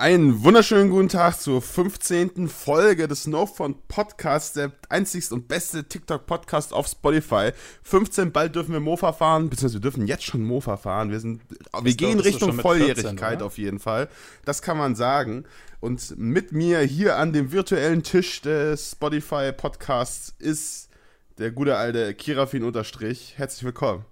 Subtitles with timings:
[0.00, 2.48] Einen wunderschönen guten Tag zur 15.
[2.48, 7.50] Folge des No Fun Podcasts, der einzigste und beste TikTok-Podcast auf Spotify.
[7.82, 11.10] 15, bald dürfen wir Mofa fahren, beziehungsweise wir dürfen jetzt schon Mofa fahren.
[11.10, 11.42] Wir, sind,
[11.82, 14.08] wir gehen Richtung Volljährigkeit 14, auf jeden Fall.
[14.46, 15.44] Das kann man sagen.
[15.80, 20.88] Und mit mir hier an dem virtuellen Tisch des Spotify Podcasts ist
[21.36, 23.34] der gute alte Kirafin Unterstrich.
[23.36, 24.06] Herzlich willkommen.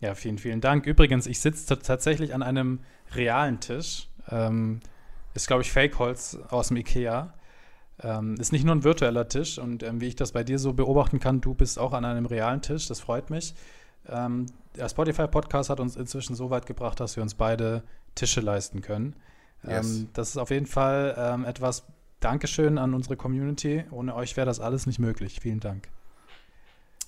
[0.00, 0.84] Ja, vielen, vielen Dank.
[0.84, 2.80] Übrigens, ich sitze tatsächlich an einem
[3.14, 4.08] realen Tisch.
[4.28, 4.80] Ähm,
[5.36, 7.32] ist, glaube ich, Fake-Holz aus dem Ikea.
[8.02, 10.74] Ähm, ist nicht nur ein virtueller Tisch und ähm, wie ich das bei dir so
[10.74, 13.54] beobachten kann, du bist auch an einem realen Tisch, das freut mich.
[14.06, 14.46] Ähm,
[14.76, 17.82] der Spotify-Podcast hat uns inzwischen so weit gebracht, dass wir uns beide
[18.14, 19.16] Tische leisten können.
[19.66, 19.96] Yes.
[19.96, 21.84] Ähm, das ist auf jeden Fall ähm, etwas,
[22.20, 23.84] Dankeschön an unsere Community.
[23.90, 25.38] Ohne euch wäre das alles nicht möglich.
[25.40, 25.88] Vielen Dank.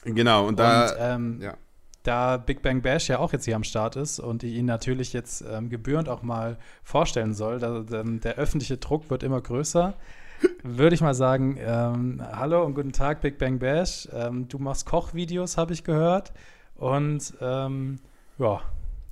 [0.04, 0.90] Genau, und da.
[0.90, 1.54] Und, ähm, ja
[2.02, 5.12] da Big Bang Bash ja auch jetzt hier am Start ist und ich ihn natürlich
[5.12, 9.94] jetzt ähm, gebührend auch mal vorstellen soll, da, ähm, der öffentliche Druck wird immer größer,
[10.62, 14.86] würde ich mal sagen, ähm, hallo und guten Tag Big Bang Bash, ähm, du machst
[14.86, 16.32] Kochvideos, habe ich gehört
[16.76, 17.98] und ähm,
[18.38, 18.60] ja.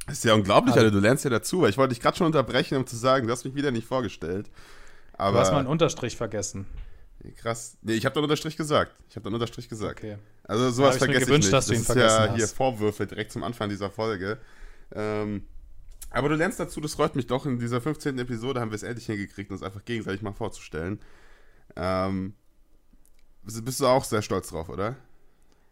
[0.06, 2.16] Das ist ja unglaublich, also, Alter, du lernst ja dazu, weil ich wollte dich gerade
[2.16, 4.50] schon unterbrechen, um zu sagen, du hast mich wieder nicht vorgestellt.
[5.19, 6.66] Aber du hast mal einen Unterstrich vergessen.
[7.32, 7.77] Krass.
[7.82, 8.94] Nee, ich habe dann Unterstrich gesagt.
[9.08, 10.00] Ich habe dann Unterstrich gesagt.
[10.00, 10.19] Okay.
[10.44, 11.58] Also sowas vergesse ich, gewünscht, ich nicht.
[11.58, 12.36] Dass du ihn das ist ja hast.
[12.36, 14.38] hier Vorwürfe direkt zum Anfang dieser Folge.
[14.92, 15.47] Ähm,
[16.10, 17.47] aber du lernst dazu, das freut mich doch.
[17.47, 18.19] In dieser 15.
[18.19, 21.00] Episode haben wir es endlich hingekriegt, uns einfach gegenseitig mal vorzustellen.
[21.74, 22.34] Ähm,
[23.42, 24.97] bist du auch sehr stolz drauf, oder?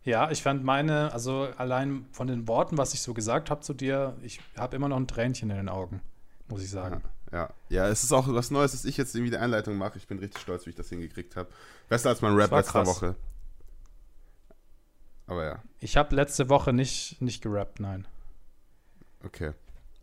[0.03, 3.73] Ja, ich fand meine, also allein von den Worten, was ich so gesagt habe zu
[3.73, 6.03] dir, ich habe immer noch ein Tränchen in den Augen,
[6.49, 7.01] muss ich sagen.
[7.03, 7.11] Ja.
[7.35, 9.99] Ja, ja, es ist auch was Neues, dass ich jetzt irgendwie die Einleitung mache.
[9.99, 11.49] Ich bin richtig stolz, wie ich das hingekriegt habe.
[11.89, 12.87] Besser als mein Rap letzte krass.
[12.87, 13.17] Woche.
[15.27, 15.63] Aber ja.
[15.81, 18.07] Ich habe letzte Woche nicht, nicht gerappt, nein.
[19.25, 19.51] Okay.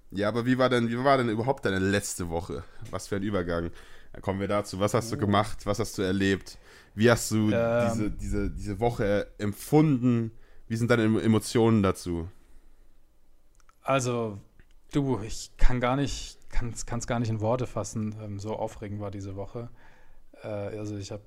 [0.09, 2.65] Ja, aber wie war denn, wie war denn überhaupt deine letzte Woche?
[2.89, 3.71] Was für ein Übergang.
[4.11, 4.81] Da kommen wir dazu.
[4.81, 5.19] Was hast du oh.
[5.19, 5.65] gemacht?
[5.65, 6.57] Was hast du erlebt?
[6.95, 10.31] Wie hast du ähm, diese, diese, diese Woche empfunden?
[10.67, 12.27] Wie sind deine Emotionen dazu?
[13.83, 14.37] Also,
[14.91, 18.99] du, ich kann gar nicht kann es gar nicht in Worte fassen, ähm, so aufregend
[18.99, 19.69] war diese Woche.
[20.43, 21.23] Äh, also ich habe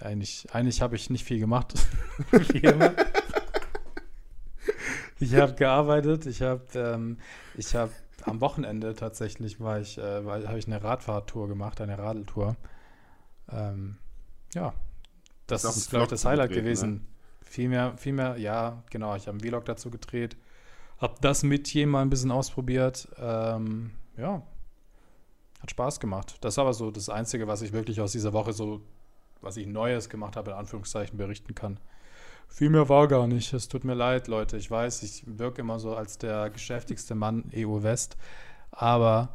[0.00, 1.74] eigentlich, eigentlich habe ich nicht viel gemacht,
[5.20, 7.18] ich habe gearbeitet, ich habe ähm,
[7.56, 7.92] ich habe
[8.24, 12.56] am Wochenende tatsächlich war ich, äh, habe ich eine Radfahrtour gemacht, eine Radeltour.
[13.50, 13.98] Ähm,
[14.54, 14.72] ja,
[15.46, 16.92] das, das ist, glaube ich, das Highlight gedreht, gewesen.
[16.92, 17.00] Ne?
[17.42, 20.36] Viel mehr, viel mehr, ja, genau, ich habe einen Vlog dazu gedreht,
[20.98, 23.08] habe das mit jemandem ein bisschen ausprobiert.
[23.18, 24.42] Ähm, ja,
[25.64, 26.36] hat Spaß gemacht.
[26.42, 28.82] Das ist aber so das Einzige, was ich wirklich aus dieser Woche so,
[29.40, 31.80] was ich Neues gemacht habe, in Anführungszeichen berichten kann.
[32.48, 33.52] Viel mehr war gar nicht.
[33.54, 34.58] Es tut mir leid, Leute.
[34.58, 38.16] Ich weiß, ich wirke immer so als der geschäftigste Mann EU West.
[38.70, 39.34] Aber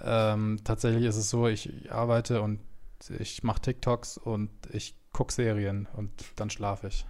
[0.00, 2.60] ähm, tatsächlich ist es so, ich arbeite und
[3.18, 7.06] ich mache TikToks und ich gucke Serien und dann schlafe ich.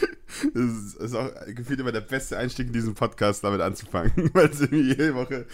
[0.52, 4.60] Das ist, auch gefühlt immer der beste Einstieg in diesen Podcast, damit anzufangen, weil es
[4.60, 5.46] irgendwie jede Woche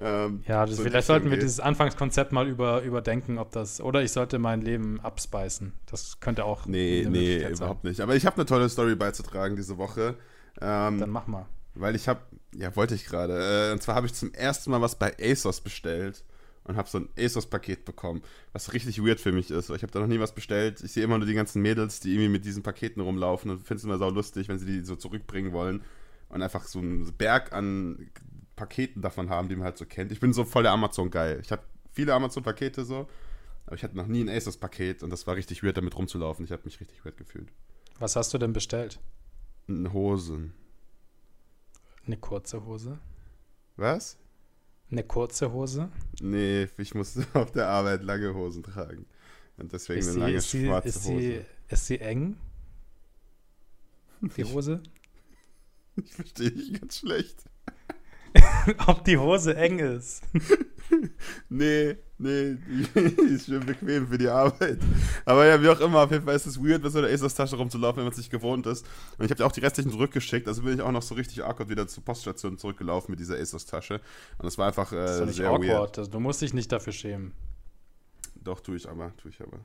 [0.00, 3.80] ähm, ja, das, so vielleicht sollten wir dieses Anfangskonzept mal über, überdenken, ob das.
[3.80, 5.72] Oder ich sollte mein Leben abspeisen.
[5.86, 6.66] Das könnte auch.
[6.66, 7.90] Nee, nee, überhaupt sein.
[7.90, 8.00] nicht.
[8.00, 10.16] Aber ich habe eine tolle Story beizutragen diese Woche.
[10.60, 11.46] Ähm, Dann mach mal.
[11.74, 12.20] Weil ich habe,
[12.54, 13.68] ja, wollte ich gerade.
[13.68, 16.24] Äh, und zwar habe ich zum ersten Mal was bei ASOS bestellt
[16.64, 19.70] und habe so ein ASOS-Paket bekommen, was richtig weird für mich ist.
[19.70, 20.82] Ich habe da noch nie was bestellt.
[20.82, 23.78] Ich sehe immer nur die ganzen Mädels, die irgendwie mit diesen Paketen rumlaufen und finde
[23.78, 25.82] es immer sau lustig, wenn sie die so zurückbringen wollen
[26.30, 28.10] und einfach so einen Berg an
[28.56, 30.12] Paketen davon haben, die man halt so kennt.
[30.12, 31.40] Ich bin so voll der Amazon-Geil.
[31.42, 33.08] Ich habe viele Amazon-Pakete so,
[33.66, 36.44] aber ich hatte noch nie ein Asus-Paket und das war richtig weird, damit rumzulaufen.
[36.44, 37.52] Ich habe mich richtig weird gefühlt.
[37.98, 39.00] Was hast du denn bestellt?
[39.68, 40.50] Eine Hose.
[42.06, 42.98] Eine kurze Hose?
[43.76, 44.18] Was?
[44.90, 45.90] Eine kurze Hose?
[46.20, 49.06] Nee, ich muss auf der Arbeit lange Hosen tragen.
[49.56, 51.18] Und deswegen ist eine lange sie, schwarze ist Hose.
[51.18, 52.36] Sie, ist sie eng?
[54.20, 54.82] Die Hose?
[55.96, 57.44] Ich, ich verstehe dich ganz schlecht.
[58.86, 60.22] ob die Hose eng ist.
[61.48, 63.00] Nee, nee, die
[63.34, 64.78] ist schön bequem für die Arbeit.
[65.24, 67.56] Aber ja, wie auch immer, auf jeden Fall ist es weird, mit so einer Asos-Tasche
[67.56, 68.86] rumzulaufen, wenn man es nicht gewohnt ist.
[69.18, 71.44] Und ich habe ja auch die restlichen zurückgeschickt, also bin ich auch noch so richtig
[71.44, 74.00] awkward wieder zur Poststation zurückgelaufen mit dieser Asos-Tasche.
[74.38, 75.98] Und das war einfach äh, das ist nicht sehr awkward.
[75.98, 76.14] weird.
[76.14, 77.32] Du musst dich nicht dafür schämen.
[78.36, 79.60] Doch, tue ich aber, tue ich aber.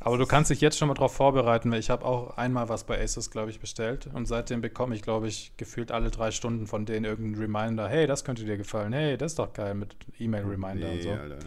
[0.00, 2.84] Aber du kannst dich jetzt schon mal darauf vorbereiten, weil ich habe auch einmal was
[2.84, 6.66] bei Asus, glaube ich, bestellt und seitdem bekomme ich, glaube ich, gefühlt alle drei Stunden
[6.66, 9.96] von denen irgendeinen Reminder, hey, das könnte dir gefallen, hey, das ist doch geil mit
[10.18, 11.10] E-Mail-Reminder nee, und so.
[11.10, 11.38] Alter.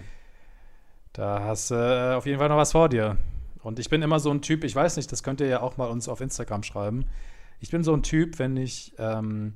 [1.14, 3.18] Da hast du äh, auf jeden Fall noch was vor dir.
[3.64, 5.78] Und ich bin immer so ein Typ, ich weiß nicht, das könnt ihr ja auch
[5.78, 7.06] mal uns auf Instagram schreiben.
[7.60, 9.54] Ich bin so ein Typ, wenn ich ähm,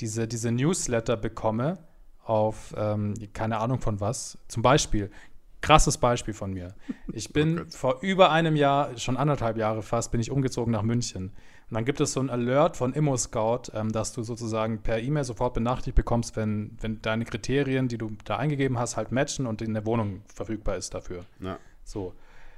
[0.00, 1.78] diese, diese Newsletter bekomme
[2.24, 4.38] auf ähm, keine Ahnung von was.
[4.48, 5.10] Zum Beispiel,
[5.60, 6.74] krasses Beispiel von mir.
[7.12, 10.82] Ich bin oh vor über einem Jahr, schon anderthalb Jahre fast, bin ich umgezogen nach
[10.82, 11.32] München.
[11.70, 15.24] Und dann gibt es so ein Alert von ImmoScout, ähm, dass du sozusagen per E-Mail
[15.24, 19.60] sofort benachrichtigt bekommst, wenn, wenn deine Kriterien, die du da eingegeben hast, halt matchen und
[19.60, 21.24] in der Wohnung verfügbar ist dafür.
[21.40, 21.58] Ja.
[21.84, 22.14] So.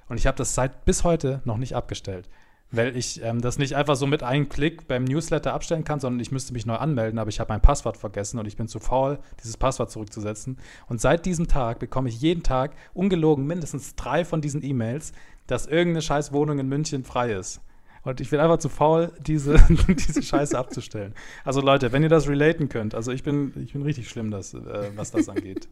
[0.09, 2.29] Und ich habe das seit bis heute noch nicht abgestellt
[2.73, 6.21] weil ich ähm, das nicht einfach so mit einem Klick beim Newsletter abstellen kann, sondern
[6.21, 8.79] ich müsste mich neu anmelden, aber ich habe mein Passwort vergessen und ich bin zu
[8.79, 10.59] faul, dieses Passwort zurückzusetzen.
[10.89, 15.13] Und seit diesem Tag bekomme ich jeden Tag ungelogen mindestens drei von diesen E-Mails,
[15.47, 17.61] dass irgendeine scheiß Wohnung in München frei ist.
[18.03, 19.59] Und ich bin einfach zu faul, diese,
[19.89, 21.15] diese Scheiße abzustellen.
[21.45, 24.55] Also Leute, wenn ihr das relaten könnt, also ich bin, ich bin richtig schlimm, das,
[24.55, 25.69] äh, was das angeht.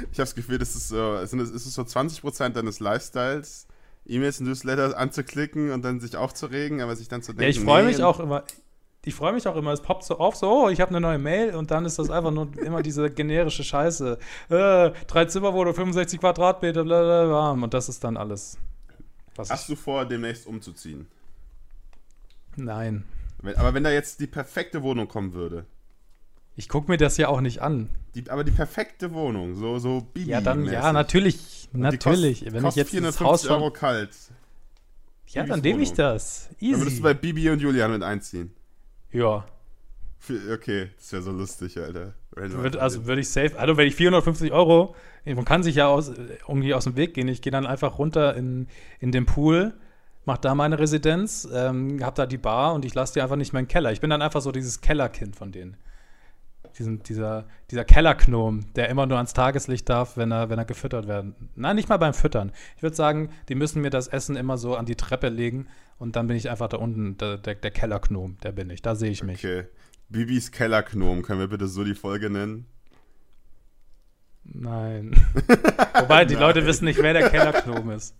[0.00, 3.66] Ich habe das Gefühl, das ist so, es ist so 20% deines Lifestyles,
[4.06, 7.42] E-Mails und Newsletter anzuklicken und dann sich aufzuregen, aber sich dann zu denken.
[7.42, 8.44] Ja, ich freue mich auch immer.
[9.04, 11.18] Ich freue mich auch immer, es poppt so auf, so, oh, ich habe eine neue
[11.18, 14.16] Mail und dann ist das einfach nur immer diese generische Scheiße.
[14.48, 17.50] Äh, drei Zimmerwohnung, 65 Quadratmeter, blablabla.
[17.50, 18.58] Und das ist dann alles.
[19.36, 21.08] Hast du vor, demnächst umzuziehen?
[22.54, 23.04] Nein.
[23.40, 25.66] Wenn, aber wenn da jetzt die perfekte Wohnung kommen würde.
[26.54, 27.88] Ich gucke mir das ja auch nicht an.
[28.14, 30.30] Die, aber die perfekte Wohnung, so, so Bibi.
[30.30, 31.68] Ja, dann, ja, natürlich.
[31.72, 32.40] Natürlich.
[32.40, 34.10] Kost, wenn ich jetzt 450 das Haus Euro kalt.
[35.28, 36.50] Ja, dann nehme ich das.
[36.60, 36.72] Easy.
[36.72, 38.52] Dann würdest du bei Bibi und Julian mit einziehen.
[39.12, 39.46] Ja.
[40.52, 42.12] Okay, das wäre so lustig, Alter.
[42.34, 44.94] Würde, also würde ich safe, also wenn ich 450 Euro,
[45.24, 46.12] man kann sich ja aus,
[46.46, 47.28] irgendwie aus dem Weg gehen.
[47.28, 48.68] Ich gehe dann einfach runter in,
[49.00, 49.74] in den Pool,
[50.24, 53.52] mach da meine Residenz, ähm, hab da die Bar und ich lasse die einfach nicht
[53.52, 53.90] mehr im Keller.
[53.90, 55.76] Ich bin dann einfach so dieses Kellerkind von denen
[56.78, 61.06] diesen, dieser, dieser Kellerknom, der immer nur ans Tageslicht darf, wenn er, wenn er gefüttert
[61.06, 61.34] werden.
[61.54, 62.52] Nein, nicht mal beim Füttern.
[62.76, 65.66] Ich würde sagen, die müssen mir das Essen immer so an die Treppe legen
[65.98, 68.82] und dann bin ich einfach da unten, der, der, der Kellerknom, der bin ich.
[68.82, 69.44] Da sehe ich mich.
[69.44, 69.64] Okay.
[70.08, 72.66] Bibis Kellerknom, können wir bitte so die Folge nennen?
[74.44, 75.12] Nein.
[75.94, 76.42] Wobei, die Nein.
[76.42, 78.14] Leute wissen nicht, wer der Kellerknom ist.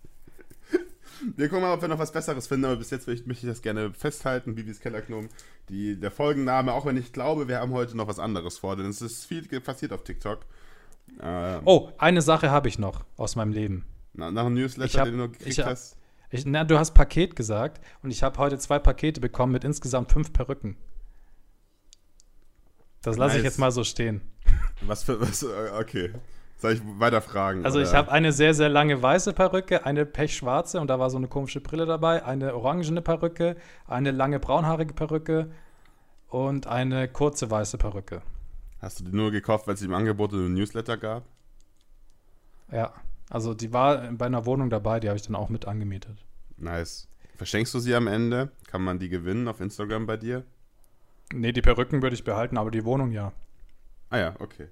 [1.35, 3.61] Wir gucken mal, ob wir noch was Besseres finden, aber bis jetzt möchte ich das
[3.61, 5.29] gerne festhalten, Bibis Kellerknom.
[5.69, 8.87] Die, der Folgenname, auch wenn ich glaube, wir haben heute noch was anderes vor, denn
[8.87, 10.45] es ist viel passiert auf TikTok.
[11.21, 13.85] Ähm, oh, eine Sache habe ich noch aus meinem Leben.
[14.13, 15.97] Na, nach einem Newsletter, hab, den du gekriegt hab, hast.
[16.29, 20.11] Ich, na, du hast Paket gesagt und ich habe heute zwei Pakete bekommen mit insgesamt
[20.11, 20.77] fünf Perücken.
[23.01, 23.39] Das lasse nice.
[23.39, 24.21] ich jetzt mal so stehen.
[24.81, 25.43] Was für was?
[25.79, 26.11] Okay.
[26.63, 27.65] Soll ich weiter fragen?
[27.65, 27.89] Also oder?
[27.89, 31.27] ich habe eine sehr, sehr lange weiße Perücke, eine pechschwarze und da war so eine
[31.27, 35.51] komische Brille dabei, eine orangene Perücke, eine lange braunhaarige Perücke
[36.29, 38.21] und eine kurze weiße Perücke.
[38.79, 41.25] Hast du die nur gekauft, weil es im Angebot in Newsletter gab?
[42.71, 42.93] Ja,
[43.29, 46.23] also die war bei einer Wohnung dabei, die habe ich dann auch mit angemietet.
[46.55, 47.09] Nice.
[47.35, 48.51] Verschenkst du sie am Ende?
[48.67, 50.45] Kann man die gewinnen auf Instagram bei dir?
[51.33, 53.33] Nee, die Perücken würde ich behalten, aber die Wohnung ja.
[54.09, 54.69] Ah ja, okay.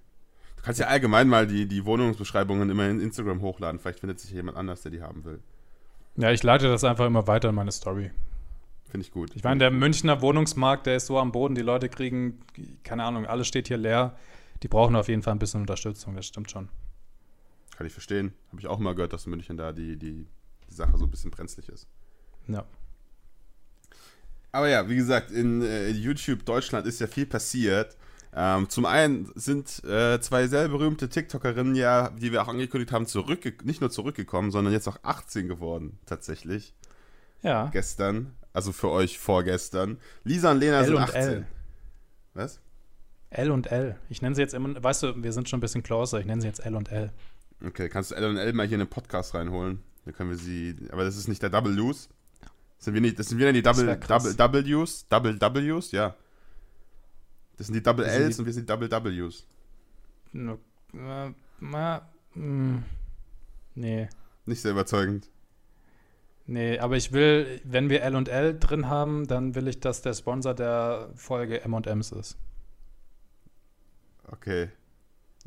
[0.62, 3.80] Du kannst ja allgemein mal die, die Wohnungsbeschreibungen immer in Instagram hochladen.
[3.80, 5.40] Vielleicht findet sich jemand anders, der die haben will.
[6.18, 8.12] Ja, ich leite das einfach immer weiter in meine Story.
[8.88, 9.32] Finde ich gut.
[9.36, 11.56] Ich meine, der Münchner Wohnungsmarkt, der ist so am Boden.
[11.56, 12.42] Die Leute kriegen,
[12.84, 14.16] keine Ahnung, alles steht hier leer.
[14.62, 16.70] Die brauchen auf jeden Fall ein bisschen Unterstützung, das stimmt schon.
[17.76, 18.32] Kann ich verstehen.
[18.50, 20.28] Habe ich auch mal gehört, dass in München da die, die,
[20.70, 21.88] die Sache so ein bisschen brenzlig ist.
[22.48, 22.66] Ja.
[24.52, 27.98] Aber ja, wie gesagt, in äh, YouTube Deutschland ist ja viel passiert.
[28.34, 33.06] Ähm, zum einen sind äh, zwei sehr berühmte TikTokerinnen ja, die wir auch angekündigt haben,
[33.06, 36.74] zurückge nicht nur zurückgekommen, sondern jetzt auch 18 geworden, tatsächlich.
[37.42, 37.70] Ja.
[37.74, 39.98] Gestern, also für euch vorgestern.
[40.24, 41.22] Lisa und Lena L sind und 18.
[41.22, 41.48] L.
[42.34, 42.62] Was?
[43.32, 43.98] L und L.
[44.10, 46.42] Ich nenne sie jetzt immer, weißt du, wir sind schon ein bisschen closer, ich nenne
[46.42, 47.12] sie jetzt L und L.
[47.66, 49.82] Okay, kannst du L und L mal hier in den Podcast reinholen?
[50.06, 52.08] Dann können wir sie, aber das ist nicht der Double Use.
[52.78, 55.06] Sind wir nicht, das sind wieder die Double, Double, Double Use?
[55.10, 55.92] Double W's?
[55.92, 56.16] Ja.
[57.62, 59.46] Das sind die Double das Ls die, und wir sind Double Ws.
[60.32, 60.58] No,
[60.96, 62.02] äh, ma,
[62.34, 62.82] mh,
[63.76, 64.10] nee.
[64.48, 65.30] Nicht sehr überzeugend.
[66.48, 70.02] Nee, aber ich will, wenn wir L und L drin haben, dann will ich, dass
[70.02, 72.36] der Sponsor der Folge M&M's ist.
[74.26, 74.70] Okay.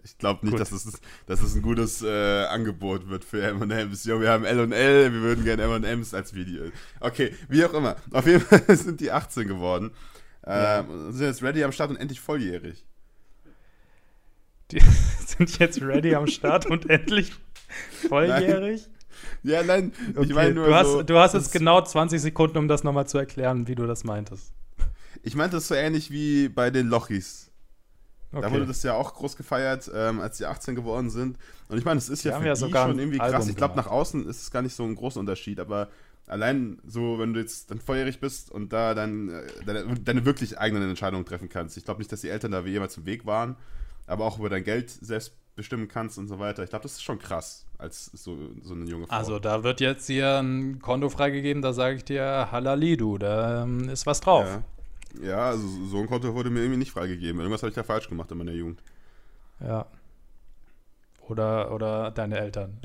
[0.04, 4.04] Ich glaube nicht, dass es, dass es ein gutes äh, Angebot wird für M&M's.
[4.04, 6.66] Jo, wir haben L und L, wir würden gerne M&M's als Video.
[7.00, 7.96] Okay, wie auch immer.
[8.12, 9.90] Auf jeden Fall sind die 18 geworden.
[10.46, 12.84] Ähm, sind jetzt ready am Start und endlich volljährig.
[14.70, 14.80] Die
[15.26, 17.32] sind jetzt ready am Start und endlich
[18.08, 18.82] volljährig?
[18.82, 18.94] Nein.
[19.42, 20.26] Ja, nein, okay.
[20.26, 20.66] ich meine nur.
[20.66, 23.74] Du hast, so, du hast jetzt genau 20 Sekunden, um das nochmal zu erklären, wie
[23.74, 24.52] du das meintest.
[25.22, 27.50] Ich meinte das so ähnlich wie bei den Lochis.
[28.32, 28.42] Okay.
[28.42, 31.38] Da wurde das ja auch groß gefeiert, ähm, als die 18 geworden sind.
[31.68, 33.32] Und ich meine, es ist ja für ja die schon irgendwie krass.
[33.32, 35.88] Album ich glaube, nach außen ist es gar nicht so ein großer Unterschied, aber
[36.26, 40.58] allein so, wenn du jetzt dann volljährig bist und da dann äh, deine, deine, wirklich
[40.58, 41.76] eigenen Entscheidungen treffen kannst.
[41.76, 43.56] Ich glaube nicht, dass die Eltern da wie jemals im Weg waren.
[44.06, 46.62] aber auch über dein Geld selbst bestimmen kannst und so weiter.
[46.64, 49.14] Ich glaube, das ist schon krass als so, so eine junge Frau.
[49.14, 53.62] Also da wird jetzt hier ein Konto freigegeben, da sage ich dir, halali du, da
[53.62, 54.46] ähm, ist was drauf.
[55.20, 55.28] Ja.
[55.28, 57.40] ja, also so ein Konto wurde mir irgendwie nicht freigegeben.
[57.40, 58.82] Irgendwas habe ich da falsch gemacht in meiner Jugend.
[59.60, 59.86] Ja.
[61.28, 62.78] Oder, oder deine Eltern.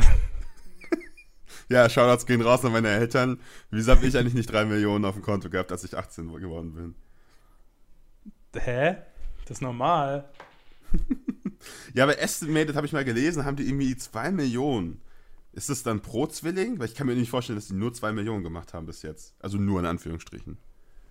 [1.70, 3.40] Ja, Shoutouts gehen raus an meine Eltern.
[3.70, 6.74] Wieso habe ich eigentlich nicht drei Millionen auf dem Konto gehabt, als ich 18 geworden
[6.74, 6.96] bin?
[8.62, 8.98] Hä?
[9.46, 10.30] Das ist normal.
[11.94, 15.02] ja, aber Estimated habe ich mal gelesen, haben die irgendwie 2 Millionen.
[15.54, 16.80] Ist das dann pro Zwilling?
[16.80, 19.36] Weil ich kann mir nicht vorstellen, dass die nur 2 Millionen gemacht haben bis jetzt.
[19.40, 20.58] Also nur in Anführungsstrichen.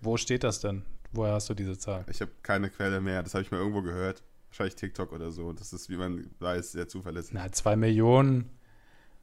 [0.01, 0.83] Wo steht das denn?
[1.11, 2.05] Woher hast du diese Zahl?
[2.09, 3.23] Ich habe keine Quelle mehr.
[3.23, 4.23] Das habe ich mal irgendwo gehört.
[4.49, 5.53] Wahrscheinlich TikTok oder so.
[5.53, 7.33] Das ist, wie man weiß, sehr zuverlässig.
[7.33, 8.49] Na, 2 Millionen.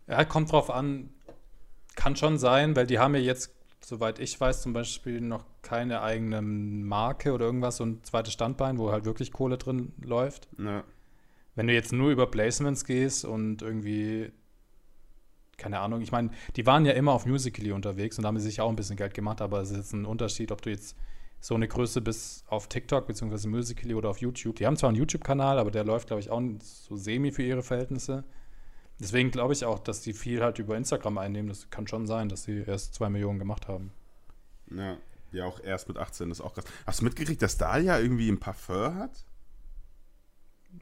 [0.06, 1.10] Ja, kommt drauf an.
[1.96, 6.02] Kann schon sein, weil die haben ja jetzt, soweit ich weiß, zum Beispiel noch keine
[6.02, 10.48] eigene Marke oder irgendwas, so ein zweites Standbein, wo halt wirklich Kohle drin läuft.
[10.58, 10.84] Ja.
[11.56, 14.30] Wenn du jetzt nur über Placements gehst und irgendwie,
[15.56, 18.44] keine Ahnung, ich meine, die waren ja immer auf Musical.ly unterwegs und da haben sie
[18.44, 20.96] sich auch ein bisschen Geld gemacht, aber es ist jetzt ein Unterschied, ob du jetzt
[21.40, 23.48] so eine Größe bist auf TikTok bzw.
[23.48, 24.56] Musical.ly oder auf YouTube.
[24.56, 27.62] Die haben zwar einen YouTube-Kanal, aber der läuft, glaube ich, auch so semi für ihre
[27.62, 28.24] Verhältnisse.
[28.98, 31.48] Deswegen glaube ich auch, dass die viel halt über Instagram einnehmen.
[31.48, 33.92] Das kann schon sein, dass sie erst zwei Millionen gemacht haben.
[34.70, 34.96] Ja,
[35.32, 36.64] ja auch erst mit 18 ist auch krass.
[36.86, 39.24] Hast du mitgekriegt, dass Dalia irgendwie ein Parfum hat?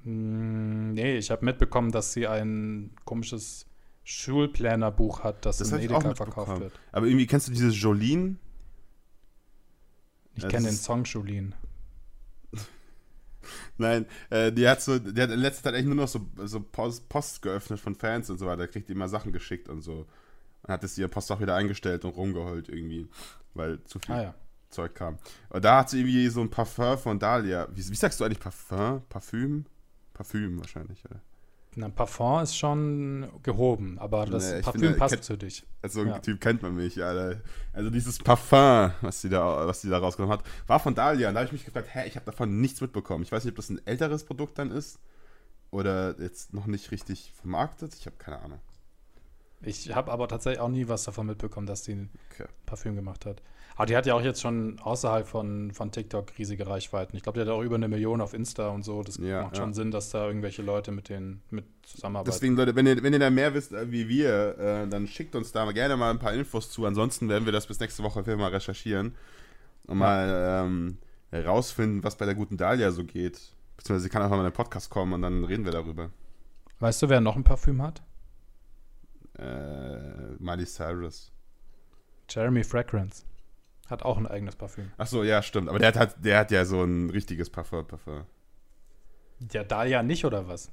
[0.04, 3.66] Mm, nee, ich habe mitbekommen, dass sie ein komisches
[4.04, 6.72] Schulplanerbuch hat, das, das in Edeka verkauft wird.
[6.92, 8.36] Aber irgendwie kennst du dieses Jolene?
[10.36, 11.52] Ich kenne den Song Jolene.
[13.78, 16.60] Nein, äh, die hat so, die hat in letzter Zeit eigentlich nur noch so, so
[16.60, 18.58] Post, Post geöffnet von Fans und so weiter.
[18.58, 20.06] Da kriegt die immer Sachen geschickt und so.
[20.62, 23.08] Und hat es ihr Postfach wieder eingestellt und rumgeholt irgendwie,
[23.54, 24.34] weil zu viel ah, ja.
[24.70, 25.18] Zeug kam.
[25.50, 27.68] Und da hat sie irgendwie so ein Parfum von Dahlia.
[27.70, 29.02] Wie, wie sagst du eigentlich Parfum?
[29.08, 29.66] Parfüm?
[30.14, 31.20] Parfüm wahrscheinlich, oder?
[31.76, 35.64] Na, Parfum ist schon gehoben, aber das nee, Parfüm finde, passt kennt, zu dich.
[35.82, 36.18] Also so ein ja.
[36.20, 37.40] Typ kennt man mich, Alter.
[37.72, 41.28] Also dieses Parfum, was sie da, was sie da rausgenommen hat, war von Dahlia.
[41.28, 43.24] Und da habe ich mich gefragt, hä, ich habe davon nichts mitbekommen.
[43.24, 44.98] Ich weiß nicht, ob das ein älteres Produkt dann ist
[45.70, 47.94] oder jetzt noch nicht richtig vermarktet.
[47.94, 48.60] Ich habe keine Ahnung.
[49.60, 52.46] Ich habe aber tatsächlich auch nie was davon mitbekommen, dass die ein okay.
[52.66, 53.42] Parfüm gemacht hat.
[53.76, 57.16] Aber die hat ja auch jetzt schon außerhalb von, von TikTok riesige Reichweiten.
[57.16, 59.02] Ich glaube, die hat auch über eine Million auf Insta und so.
[59.02, 59.74] Das ja, macht schon ja.
[59.74, 62.32] Sinn, dass da irgendwelche Leute mit denen mit zusammenarbeiten.
[62.32, 65.34] Deswegen, Leute, wenn ihr, wenn ihr da mehr wisst äh, wie wir, äh, dann schickt
[65.34, 66.86] uns da gerne mal ein paar Infos zu.
[66.86, 69.16] Ansonsten werden wir das bis nächste Woche mal recherchieren
[69.86, 70.98] und mal ähm,
[71.30, 73.40] herausfinden, was bei der guten Dahlia so geht.
[73.76, 76.10] Beziehungsweise sie kann einfach mal in den Podcast kommen und dann reden wir darüber.
[76.78, 78.02] Weißt du, wer noch ein Parfüm hat?
[79.36, 81.32] Äh, Miley Cyrus.
[82.28, 83.24] Jeremy Fragrance.
[83.88, 84.90] Hat auch ein eigenes Parfüm.
[84.96, 85.68] Ach so, ja, stimmt.
[85.68, 87.86] Aber der hat, der hat ja so ein richtiges Parfum.
[87.86, 88.24] Parfum.
[89.52, 90.70] Ja, Dalia nicht, oder was?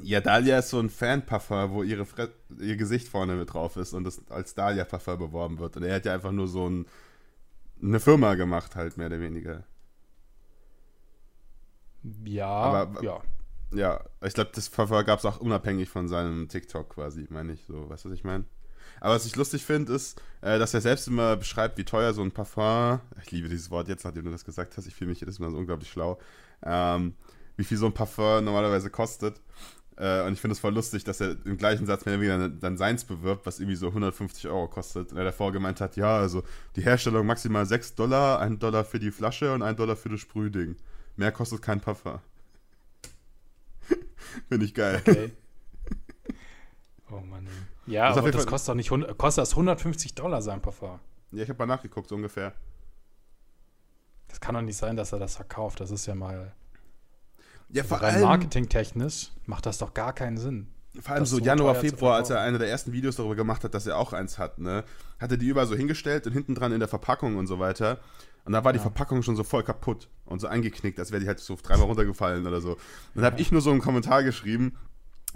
[0.00, 3.92] Ja, Dalia ist so ein Fan-Parfum, wo ihre Fre ihr Gesicht vorne mit drauf ist
[3.92, 5.76] und das als Dalia-Parfum beworben wird.
[5.76, 6.86] Und er hat ja einfach nur so ein,
[7.80, 9.64] eine Firma gemacht, halt, mehr oder weniger.
[12.24, 13.20] Ja, Aber, ja.
[13.74, 17.64] Ja, ich glaube, das Parfum gab es auch unabhängig von seinem TikTok quasi, meine ich
[17.64, 17.88] so.
[17.88, 18.44] Weißt du, was ich meine?
[19.02, 22.22] Aber was ich lustig finde, ist, äh, dass er selbst immer beschreibt, wie teuer so
[22.22, 25.18] ein Parfum, ich liebe dieses Wort jetzt, nachdem du das gesagt hast, ich fühle mich
[25.18, 26.20] jedes Mal so unglaublich schlau,
[26.62, 27.16] ähm,
[27.56, 29.40] wie viel so ein Parfum normalerweise kostet.
[29.96, 32.48] Äh, und ich finde es voll lustig, dass er im gleichen Satz mehr oder weniger
[32.48, 35.10] dann seins bewirbt, was irgendwie so 150 Euro kostet.
[35.10, 36.44] Und er davor gemeint hat, ja, also
[36.76, 40.20] die Herstellung maximal 6 Dollar, 1 Dollar für die Flasche und 1 Dollar für das
[40.20, 40.76] Sprühding.
[41.16, 42.20] Mehr kostet kein Parfum.
[44.48, 45.02] finde ich geil.
[45.04, 45.32] Okay.
[47.10, 47.46] Oh Mann.
[47.86, 51.00] Ja, das aber das kostet doch nicht kostet das 150 Dollar sein Parfum.
[51.32, 52.52] Ja, ich habe mal nachgeguckt, so ungefähr.
[54.28, 55.80] Das kann doch nicht sein, dass er das verkauft.
[55.80, 56.52] Das ist ja mal.
[57.70, 58.22] Ja, vor allem.
[58.22, 60.68] Marketingtechnisch macht das doch gar keinen Sinn.
[61.00, 63.72] Vor allem so, so Januar, Februar, als er einer der ersten Videos darüber gemacht hat,
[63.72, 64.84] dass er auch eins hat, ne?
[65.18, 67.98] Hat er die überall so hingestellt und hinten dran in der Verpackung und so weiter.
[68.44, 68.82] Und da war die ja.
[68.82, 72.46] Verpackung schon so voll kaputt und so eingeknickt, als wäre die halt so dreimal runtergefallen
[72.46, 72.76] oder so.
[73.14, 74.76] Dann habe ich nur so einen Kommentar geschrieben,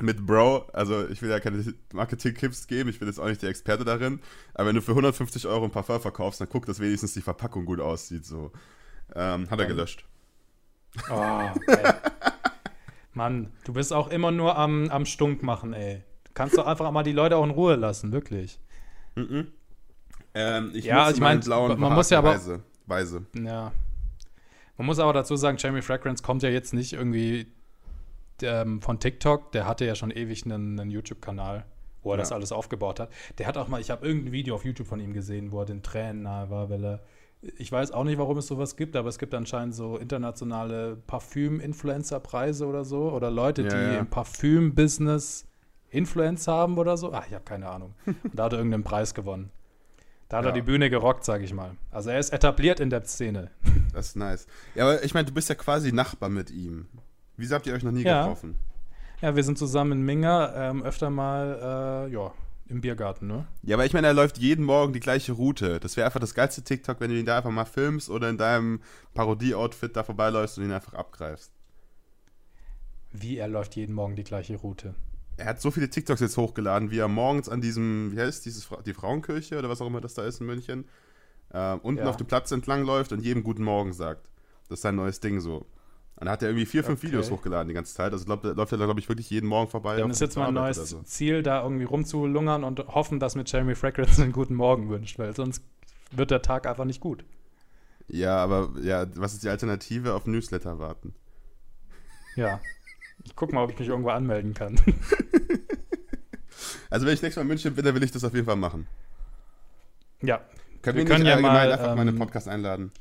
[0.00, 3.50] mit Bro, also ich will ja keine Marketing-Tipps geben, ich bin jetzt auch nicht der
[3.50, 4.20] Experte darin,
[4.54, 7.64] aber wenn du für 150 Euro ein Parfum verkaufst, dann guck, dass wenigstens die Verpackung
[7.64, 8.24] gut aussieht.
[8.24, 8.52] So.
[9.14, 10.04] Ähm, hat er gelöscht.
[11.10, 11.92] Oh, okay.
[13.14, 16.02] Mann, du bist auch immer nur am, am Stunk machen, ey.
[16.24, 18.58] Du kannst doch einfach mal die Leute auch in Ruhe lassen, wirklich.
[19.14, 19.48] Mhm.
[20.34, 22.34] Ähm, ich ja, ich meine, man muss ja aber.
[22.34, 23.26] Weise, Weise.
[23.34, 23.72] Ja.
[24.76, 27.46] Man muss aber dazu sagen, Jamie Fragrance kommt ja jetzt nicht irgendwie
[28.42, 31.64] ähm, von TikTok, der hatte ja schon ewig einen, einen YouTube-Kanal,
[32.02, 32.22] wo er ja.
[32.22, 33.10] das alles aufgebaut hat.
[33.38, 35.66] Der hat auch mal, ich habe irgendein Video auf YouTube von ihm gesehen, wo er
[35.66, 37.00] den Tränen nahe war, weil er
[37.58, 42.66] ich weiß auch nicht, warum es sowas gibt, aber es gibt anscheinend so internationale Parfüm-Influencer-Preise
[42.66, 43.10] oder so.
[43.12, 43.98] Oder Leute, Ja, die ja.
[43.98, 45.46] im Parfüm-Business
[45.90, 47.12] Influence haben oder so.
[47.12, 47.94] Ah, ich habe keine Ahnung.
[48.06, 49.50] Und da hat er irgendeinen Preis gewonnen.
[50.28, 50.50] Da hat Ja.
[50.50, 51.72] er die Bühne gerockt, sage ich mal.
[51.90, 53.50] Also er ist etabliert in der Szene.
[53.92, 54.46] Das ist nice.
[54.74, 56.88] Ja, aber ich meine, du bist ja quasi Nachbar mit ihm.
[57.36, 58.22] Wieso habt ihr euch noch nie Ja.
[58.22, 58.56] getroffen?
[59.22, 62.32] Ja, wir sind zusammen in Minga ähm, öfter mal, äh, ja,
[62.68, 63.46] im Biergarten, ne?
[63.62, 65.78] Ja, aber ich meine, er läuft jeden Morgen die gleiche Route.
[65.80, 68.36] Das wäre einfach das geilste TikTok, wenn du ihn da einfach mal filmst oder in
[68.38, 68.80] deinem
[69.14, 71.52] Parodie-Outfit da vorbeiläufst und ihn einfach abgreifst.
[73.12, 74.94] Wie er läuft jeden Morgen die gleiche Route.
[75.38, 78.68] Er hat so viele TikToks jetzt hochgeladen, wie er morgens an diesem, wie heißt dieses,
[78.84, 80.86] die Frauenkirche oder was auch immer das da ist in München,
[81.50, 82.10] äh, unten Ja.
[82.10, 84.28] auf dem Platz entlang läuft und jedem Guten Morgen sagt.
[84.68, 85.66] Das ist sein neues Ding so.
[86.18, 87.08] Und da hat er irgendwie vier, fünf Okay.
[87.08, 88.12] Videos hochgeladen die ganze Zeit.
[88.12, 89.96] Also glaub, läuft er, glaube ich, wirklich jeden Morgen vorbei.
[89.98, 91.02] Dann ist jetzt mein Arbeit neues so.
[91.02, 95.34] Ziel, da irgendwie rumzulungern und hoffen, dass mir Jeremy Fragrance einen guten Morgen wünscht, weil
[95.36, 95.62] sonst
[96.12, 97.24] wird der Tag einfach nicht gut.
[98.08, 100.14] Ja, aber ja, was ist die Alternative?
[100.14, 101.14] Auf Newsletter warten.
[102.36, 102.60] Ja.
[103.24, 104.80] Ich guck mal, ob ich mich irgendwo anmelden kann.
[106.88, 108.56] Also wenn ich nächstes Mal in München bin, dann will ich das auf jeden Fall
[108.56, 108.86] machen.
[110.22, 110.40] ja.
[110.82, 112.92] Können Wir wir, können ja mal, einfach mal einen ähm, Podcast einladen?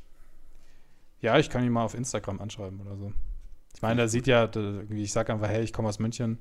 [1.20, 3.12] Ja, ich kann ihn mal auf Instagram anschreiben oder so.
[3.74, 6.38] Ich meine, der sieht ja, der- ich sage einfach, hey, ich komme aus München.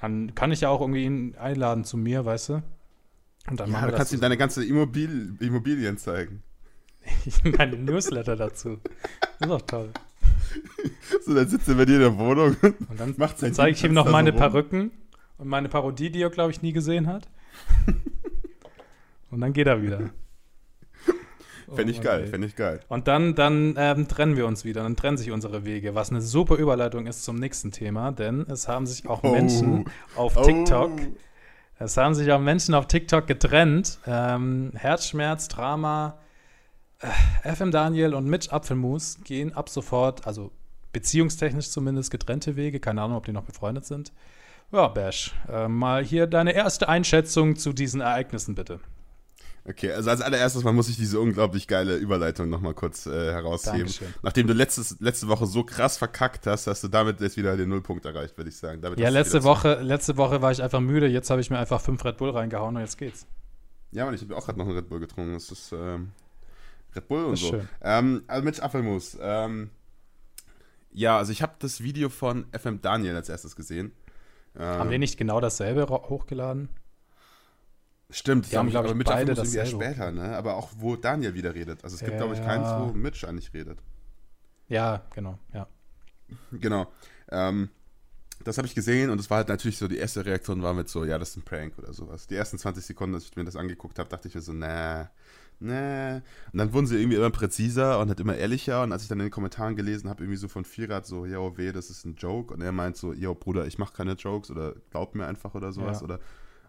[0.00, 2.62] Dann kann ich ja auch irgendwie ihn einladen zu mir, weißt du?
[3.48, 4.20] Und dann Ja, machen du wir kannst ihm das.
[4.22, 6.42] deine ganze Immobil Immobilien zeigen.
[7.56, 8.78] meine Newsletter dazu.
[9.20, 9.90] Das ist doch toll.
[11.24, 12.56] So, dann sitzt er bei dir in der Wohnung.
[12.62, 14.36] Und dann Macht sein zeige ich ihm noch meine so.
[14.38, 14.90] Perücken
[15.38, 17.28] und meine Parodie, die er, glaube ich, nie gesehen hat.
[19.30, 20.10] und dann geht er wieder.
[21.74, 22.80] Fände ich Oh geil, fände ich geil.
[22.88, 26.20] Und dann, dann ähm, trennen wir uns wieder, dann trennen sich unsere Wege, was eine
[26.20, 29.32] super Überleitung ist zum nächsten Thema, denn es haben sich auch Oh.
[29.32, 30.92] Menschen auf TikTok,
[31.78, 33.98] es haben sich auch Menschen auf TikTok getrennt.
[34.06, 36.18] Ähm, Herzschmerz, Drama,
[37.00, 40.52] äh, FM Daniel und Mitch Apfelmus gehen ab sofort, also
[40.92, 44.12] beziehungstechnisch zumindest getrennte Wege, keine Ahnung, ob die noch befreundet sind.
[44.72, 48.80] Ja, Bash, äh, mal hier deine erste Einschätzung zu diesen Ereignissen bitte.
[49.68, 53.78] Okay, also als allererstes mal muss ich diese unglaublich geile Überleitung nochmal kurz äh, herausheben.
[53.78, 54.14] Dankeschön.
[54.22, 57.68] Nachdem du letztes, letzte Woche so krass verkackt hast, hast du damit jetzt wieder den
[57.70, 58.80] Nullpunkt erreicht, würde ich sagen.
[58.80, 61.80] Damit Ja, letzte Woche, letzte Woche war ich einfach müde, jetzt habe ich mir einfach
[61.80, 63.26] fünf Red Bull reingehauen und jetzt geht's.
[63.90, 65.32] Ja, Mann, ich habe auch gerade noch einen Red Bull getrunken.
[65.32, 66.12] Das ist ähm,
[66.94, 67.50] Red Bull und ist so.
[67.50, 67.68] schön.
[67.82, 69.18] Ähm, also mit Apfelmus.
[69.20, 69.70] Ähm,
[70.92, 73.92] ja, also ich habe das Video von FM Daniel als erstes gesehen.
[74.56, 76.68] Ähm, Haben wir nicht genau dasselbe hochgeladen?
[78.10, 80.36] Stimmt, Die haben, aber glaub ich, mit beide erst dasselbe später, ne?
[80.36, 81.82] Aber auch, wo Daniel wieder redet.
[81.82, 82.18] Also es gibt, Ja.
[82.18, 83.78] glaube ich, keins, wo Mitch eigentlich redet.
[84.68, 85.66] Ja, genau, ja.
[86.52, 86.86] Genau.
[87.30, 87.68] Ähm,
[88.44, 90.88] das habe ich gesehen und es war halt natürlich so, die erste Reaktion war mit
[90.88, 92.26] so, ja, das ist ein Prank oder sowas.
[92.26, 95.04] Die ersten 20 Sekunden, als ich mir das angeguckt habe, dachte ich mir so, nee,
[95.58, 96.16] nee.
[96.52, 99.18] Und dann wurden sie irgendwie immer präziser und halt immer ehrlicher und als ich dann
[99.20, 102.14] in den Kommentaren gelesen habe, irgendwie so von Vierrad so, yo, weh, das ist ein
[102.16, 105.54] Joke und er meint so, yo, Bruder, ich mache keine Jokes oder glaub mir einfach
[105.54, 106.04] oder sowas Ja.
[106.04, 106.20] oder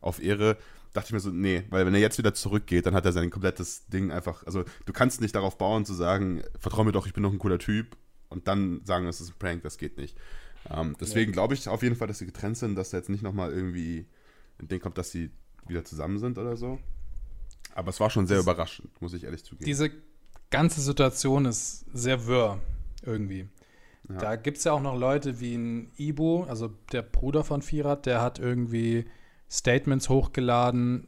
[0.02, 0.58] auf Ehre,
[0.94, 3.30] dachte ich mir so, nee, weil wenn er jetzt wieder zurückgeht, dann hat er sein
[3.30, 7.14] komplettes Ding einfach, also du kannst nicht darauf bauen zu sagen, vertrau mir doch, ich
[7.14, 7.98] bin doch ein cooler Typ
[8.30, 10.18] und dann sagen, es ist ein Prank, das geht nicht.
[10.70, 13.24] Ähm, deswegen glaube ich auf jeden Fall, dass sie getrennt sind, dass da jetzt nicht
[13.24, 14.06] nochmal irgendwie
[14.60, 15.32] ein Ding kommt, dass sie
[15.68, 16.80] wieder zusammen sind oder so.
[17.76, 19.66] Aber es war schon sehr Das- überraschend, muss ich ehrlich zugeben.
[19.66, 19.92] Diese
[20.50, 22.60] ganze Situation ist sehr wirr
[23.04, 23.48] irgendwie.
[24.10, 24.18] Ja.
[24.18, 28.06] Da gibt es ja auch noch Leute wie ein Ibo, also der Bruder von Firat,
[28.06, 29.06] der hat irgendwie
[29.50, 31.08] Statements hochgeladen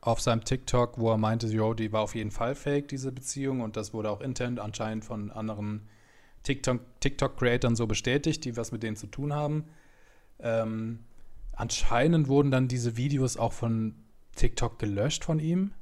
[0.00, 3.60] auf seinem TikTok, wo er meinte, yo, die war auf jeden Fall fake, diese Beziehung.
[3.60, 5.88] Und das wurde auch intern anscheinend von anderen
[6.44, 9.64] TikTok- TikTok-Creatern so bestätigt, die was mit denen zu tun haben.
[10.38, 11.00] Ähm,
[11.52, 13.94] anscheinend wurden dann diese Videos auch von
[14.36, 15.72] TikTok gelöscht von ihm.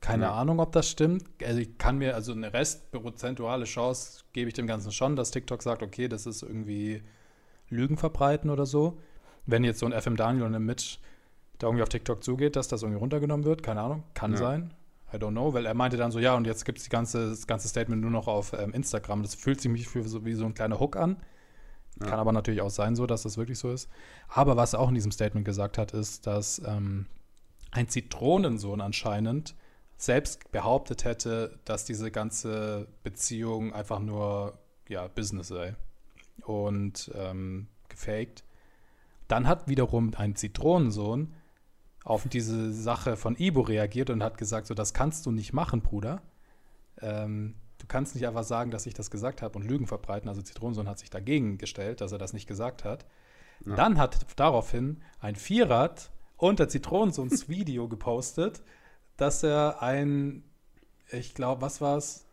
[0.00, 0.32] Keine Ja.
[0.34, 1.24] Ahnung, ob das stimmt.
[1.44, 5.62] Also ich kann mir, also eine restprozentuale Chance gebe ich dem Ganzen schon, dass TikTok
[5.62, 7.02] sagt, okay, das ist irgendwie
[7.68, 8.98] Lügen verbreiten oder so.
[9.46, 10.98] Wenn jetzt so ein FM Daniel und ein Mitch
[11.62, 14.38] da irgendwie auf TikTok zugeht, dass das irgendwie runtergenommen wird, keine Ahnung, kann Ja.
[14.38, 14.74] sein.
[15.14, 17.46] I don't know, weil er meinte dann so, ja, und jetzt gibt es ganze, das
[17.46, 19.22] ganze Statement nur noch auf ähm, Instagram.
[19.22, 21.18] Das fühlt sich mich für so, wie so ein kleiner Hook an.
[22.00, 22.06] Ja.
[22.06, 23.90] Kann aber natürlich auch sein, so, dass das wirklich so ist.
[24.28, 27.06] Aber was er auch in diesem Statement gesagt hat, ist, dass ähm,
[27.72, 29.54] ein Zitronensohn anscheinend
[29.98, 35.76] selbst behauptet hätte, dass diese ganze Beziehung einfach nur ja, Business sei
[36.44, 38.44] und ähm, gefaked.
[39.28, 41.34] Dann hat wiederum ein Zitronensohn
[42.04, 45.82] auf diese Sache von Ibo reagiert und hat gesagt, so das kannst du nicht machen,
[45.82, 46.22] Bruder.
[47.00, 50.28] Ähm, du kannst nicht einfach sagen, dass ich das gesagt habe und Lügen verbreiten.
[50.28, 53.06] Also Zitronensohn hat sich dagegen gestellt, dass er das nicht gesagt hat.
[53.64, 53.76] Ja.
[53.76, 58.62] Dann hat daraufhin ein Vierrad unter Zitronensohns Video gepostet,
[59.16, 60.42] dass er ein,
[61.10, 62.26] ich glaube, was war es?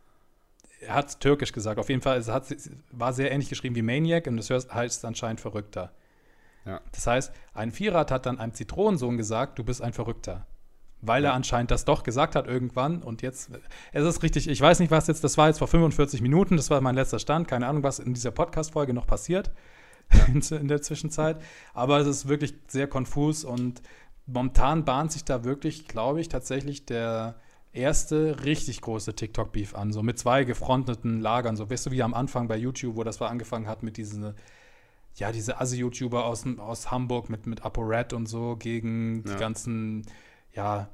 [0.81, 1.79] er hat es türkisch gesagt.
[1.79, 2.55] Auf jeden Fall, es hat,
[2.91, 5.91] war sehr ähnlich geschrieben wie Maniac und das heißt anscheinend Verrückter.
[6.65, 6.81] Ja.
[6.91, 10.45] Das heißt, ein Vierrad hat dann einem Zitronensohn gesagt, du bist ein Verrückter.
[11.01, 13.51] Weil er anscheinend das doch gesagt hat irgendwann und jetzt,
[13.93, 16.69] es ist richtig, ich weiß nicht, was jetzt, das war jetzt vor 45 Minuten, das
[16.69, 19.51] war mein letzter Stand, keine Ahnung, was in dieser Podcast-Folge noch passiert
[20.13, 20.25] ja.
[20.27, 21.41] in, in der Zwischenzeit,
[21.73, 23.81] aber es ist wirklich sehr konfus und
[24.25, 27.39] momentan bahnt sich da wirklich, glaube ich, tatsächlich der,
[27.73, 32.13] erste richtig große TikTok-Beef an, so mit zwei gefronteten Lagern, so weißt du, wie am
[32.13, 34.33] Anfang bei YouTube, wo das war angefangen hat mit diesen,
[35.19, 39.33] ja, diese Assi-YouTuber aus, aus Hamburg mit, mit ApoRed und so gegen ja.
[39.33, 40.05] die ganzen,
[40.53, 40.89] ja,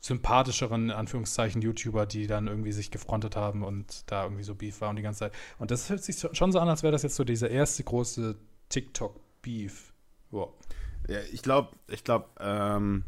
[0.00, 4.80] sympathischeren, in Anführungszeichen, YouTuber, die dann irgendwie sich gefrontet haben und da irgendwie so Beef
[4.80, 5.32] war und die ganze Zeit.
[5.58, 8.36] Und das hört sich schon so an, als wäre das jetzt so dieser erste große
[8.68, 9.92] TikTok-Beef.
[10.30, 10.52] Wow.
[11.08, 13.04] Ja, ich glaube, ich glaube, ähm,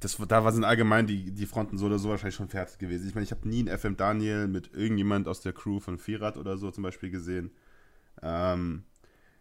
[0.00, 3.08] das, da sind allgemein die, die Fronten so oder so wahrscheinlich schon fertig gewesen.
[3.08, 6.36] Ich meine, ich habe nie einen FM Daniel mit irgendjemand aus der Crew von Vierrad
[6.36, 7.50] oder so zum Beispiel gesehen.
[8.22, 8.84] Ähm,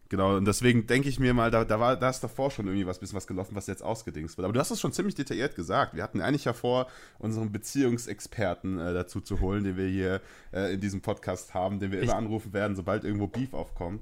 [0.10, 2.86] genau, und deswegen denke ich mir mal, da, da war da ist davor schon irgendwie
[2.86, 4.46] was bisschen was gelaufen, was jetzt ausgedingst wird.
[4.46, 5.96] Aber du hast es schon ziemlich detailliert gesagt.
[5.96, 6.88] Wir hatten eigentlich ja vor,
[7.20, 10.22] unseren Beziehungsexperten äh, dazu zu holen, den wir hier
[10.54, 14.02] äh, in diesem Podcast haben, den wir ich, immer anrufen werden, sobald irgendwo Beef aufkommt.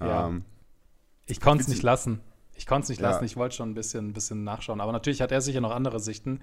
[0.00, 0.28] Ja.
[0.28, 0.44] Ähm,
[1.26, 2.20] ich konnte es nicht lassen.
[2.54, 3.26] Ich konnte es nicht lassen, ja.
[3.26, 4.80] ich wollte schon ein bisschen, ein bisschen nachschauen.
[4.80, 6.40] Aber natürlich hat er sicher noch andere Sichten.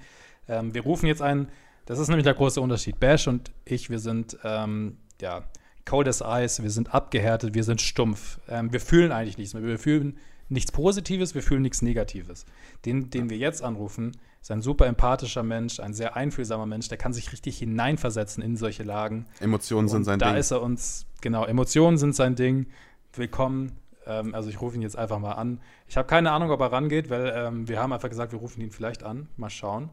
[0.48, 1.50] Ähm, wir rufen jetzt einen,
[1.86, 3.00] das ist nämlich der große Unterschied.
[3.00, 5.44] Bash und ich, wir sind, ähm, ja,
[5.86, 8.40] cold as ice, wir sind abgehärtet, wir sind stumpf.
[8.50, 9.64] Ähm, wir fühlen eigentlich nichts mehr.
[9.64, 10.18] Wir fühlen
[10.50, 12.46] nichts Positives, wir fühlen nichts Negatives.
[12.86, 16.98] Den, den wir jetzt anrufen, ist ein super empathischer Mensch, ein sehr einfühlsamer Mensch, der
[16.98, 19.26] kann sich richtig hineinversetzen in solche Lagen.
[19.40, 20.36] Emotionen sind sein da Ding.
[20.36, 22.68] Da ist er uns, genau, Emotionen sind sein Ding.
[23.14, 23.72] Willkommen
[24.06, 25.60] ähm, also ich rufe ihn jetzt einfach mal an.
[25.88, 28.62] Ich habe keine Ahnung, ob er rangeht, weil ähm, wir haben einfach gesagt, wir rufen
[28.62, 29.28] ihn vielleicht an.
[29.38, 29.90] Mal schauen.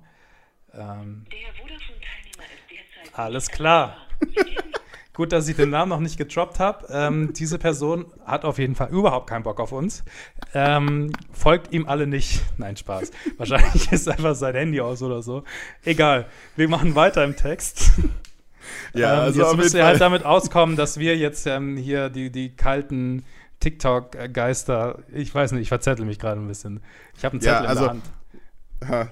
[0.74, 3.18] Ähm, Der Vodafone-Teilnehmer ist derzeit.
[3.18, 3.96] Alles klar.
[5.14, 6.86] Gut, dass ich den Namen noch nicht getroppt habe.
[6.90, 10.04] Ähm, diese Person hat auf jeden Fall überhaupt keinen Bock auf uns.
[10.54, 12.42] Ähm, folgt ihm alle nicht.
[12.56, 13.10] Nein, Spaß.
[13.36, 15.44] Wahrscheinlich ist einfach sein Handy aus oder so.
[15.84, 16.26] Egal.
[16.56, 17.92] Wir machen weiter im Text.
[18.94, 22.30] Ja, ähm, also jetzt müsst ihr halt damit auskommen, dass wir jetzt ähm, hier die,
[22.30, 23.24] die kalten
[23.60, 26.80] TikTok-Geister, ich weiß nicht, ich verzettel mich gerade ein bisschen.
[27.16, 28.04] Ich habe einen Zettel ja, also, in der Hand.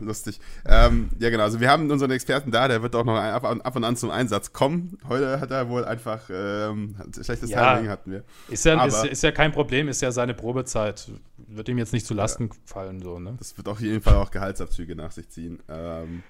[0.01, 0.41] Lustig.
[0.67, 1.45] Ähm, ja, genau.
[1.45, 4.11] Also, wir haben unseren Experten da, der wird auch noch ab, ab und an zum
[4.11, 4.99] Einsatz kommen.
[5.09, 8.25] Heute hat er wohl einfach ähm, schlechtes ja, Timing hatten wir.
[8.49, 11.11] Ist ja, ist, ist, ja kein Problem, ist ja seine Probezeit.
[11.37, 13.35] Wird ihm jetzt nicht zu Lasten ja, fallen, so, ne?
[13.39, 15.61] Das wird auf jeden Fall auch Gehaltsabzüge nach sich ziehen.
[15.69, 16.23] Ähm,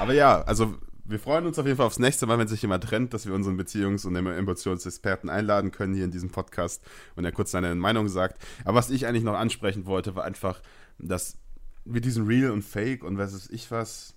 [0.00, 0.74] aber ja, also
[1.08, 3.34] wir freuen uns auf jeden Fall aufs nächste Mal, wenn sich jemand trennt, dass wir
[3.34, 6.82] unseren Beziehungs- und Emotionsexperten einladen können hier in diesem Podcast
[7.16, 8.38] und er kurz seine Meinung sagt.
[8.64, 10.60] Aber was ich eigentlich noch ansprechen wollte, war einfach,
[10.98, 11.38] dass
[11.94, 14.14] wir diesen Real und Fake und was weiß ich was.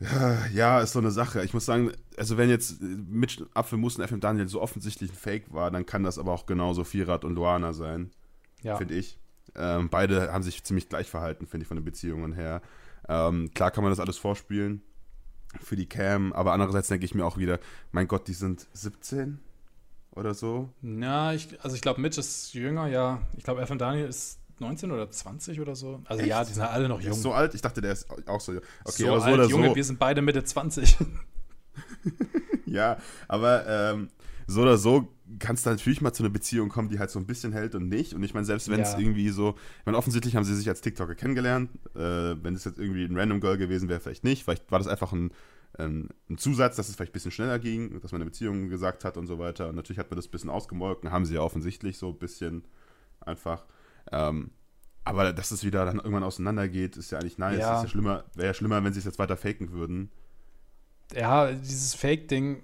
[0.00, 1.44] Ja, ja, ist so eine Sache.
[1.44, 5.52] Ich muss sagen, also wenn jetzt mit Apfelmus und FM Daniel so offensichtlich ein Fake
[5.52, 8.10] war, dann kann das aber auch genauso Vierrad und Luana sein.
[8.62, 8.76] Ja.
[8.76, 9.18] Finde ich.
[9.54, 12.62] Ähm, beide haben sich ziemlich gleich verhalten, finde ich, von den Beziehungen her.
[13.08, 14.82] Ähm, klar kann man das alles vorspielen
[15.60, 17.58] für die Cam, aber andererseits denke ich mir auch wieder,
[17.90, 19.38] mein Gott, die sind 17
[20.12, 20.70] oder so.
[20.82, 23.20] Ja, ich, also ich glaube, Mitch ist jünger, ja.
[23.36, 26.00] Ich glaube, Evan Daniel ist 19 oder 20 oder so.
[26.04, 26.30] Also Echt?
[26.30, 27.12] ja, die sind alle noch jung.
[27.12, 27.54] Ist so alt?
[27.54, 28.52] Ich dachte, der ist auch so.
[28.52, 29.76] Okay, so aber so alt, oder Junge, so.
[29.76, 30.96] wir sind beide Mitte 20.
[32.66, 32.96] ja,
[33.28, 34.08] aber ähm,
[34.46, 37.26] so oder so kannst du natürlich mal zu einer Beziehung kommen, die halt so ein
[37.26, 38.14] bisschen hält und nicht.
[38.14, 38.98] Und ich meine, selbst wenn es ja.
[38.98, 41.70] irgendwie so, ich meine, offensichtlich haben sie sich als TikToker kennengelernt.
[41.94, 44.44] Äh, wenn es jetzt irgendwie ein Random Girl gewesen wäre, vielleicht nicht.
[44.44, 45.32] Vielleicht war das einfach ein,
[45.78, 49.04] ein, ein, Zusatz, dass es vielleicht ein bisschen schneller ging, dass man eine Beziehung gesagt
[49.04, 49.68] hat und so weiter.
[49.68, 52.64] Und natürlich hat man das ein bisschen ausgemolken, haben sie ja offensichtlich so ein bisschen
[53.20, 53.64] einfach.
[54.12, 54.50] Ähm,
[55.04, 57.58] aber dass es wieder dann irgendwann auseinandergeht, ist ja eigentlich nice.
[57.58, 57.76] Ja.
[57.76, 60.10] Ist ja schlimmer, wäre ja schlimmer, wenn sie es jetzt weiter faken würden.
[61.14, 62.62] Ja, dieses Fake-Ding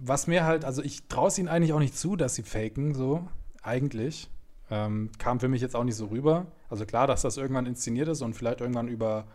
[0.00, 2.94] was mir halt, also ich traue es ihnen eigentlich auch nicht zu, dass sie faken,
[2.94, 3.26] so,
[3.62, 4.30] eigentlich.
[4.70, 6.46] Ähm, kam für mich jetzt auch nicht so rüber.
[6.70, 9.26] Also klar, dass das irgendwann inszeniert ist und vielleicht irgendwann über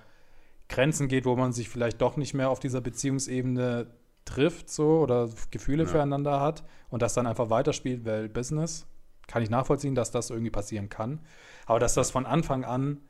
[0.67, 3.88] Grenzen geht, wo man sich vielleicht doch nicht mehr auf dieser Beziehungsebene
[4.26, 5.89] trifft, so, oder Gefühle ja.
[5.89, 8.88] füreinander hat und das dann einfach weiterspielt, weil Business.
[9.28, 11.20] Kann ich nachvollziehen, dass das irgendwie passieren kann.
[11.66, 13.02] Aber dass das von Anfang an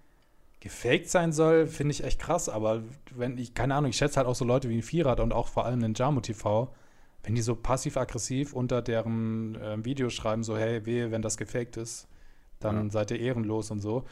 [0.60, 2.50] gefaked sein soll, finde ich echt krass.
[2.50, 2.82] Aber
[3.16, 5.48] wenn ich, keine Ahnung, ich schätze halt auch so Leute wie ein Vierrad und auch
[5.48, 6.74] vor allem den Jamo TV,
[7.24, 11.78] wenn die so passiv-aggressiv unter deren äh, Videos schreiben, so, hey, wehe, wenn das gefaked
[11.78, 12.08] ist,
[12.60, 12.90] dann ja.
[12.90, 14.06] seid ihr ehrenlos und so,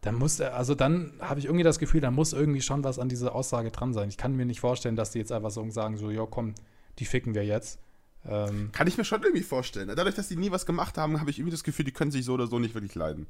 [0.00, 2.98] dann muss er, also dann habe ich irgendwie das Gefühl, da muss irgendwie schon was
[2.98, 4.08] an dieser Aussage dran sein.
[4.08, 6.54] Ich kann mir nicht vorstellen, dass die jetzt einfach so sagen, so, ja, komm,
[6.98, 7.80] die ficken wir jetzt.
[8.26, 9.88] Ähm, kann ich mir schon irgendwie vorstellen.
[9.94, 12.24] Dadurch, dass die nie was gemacht haben, habe ich irgendwie das Gefühl, die können sich
[12.24, 13.26] so oder so nicht wirklich leiden.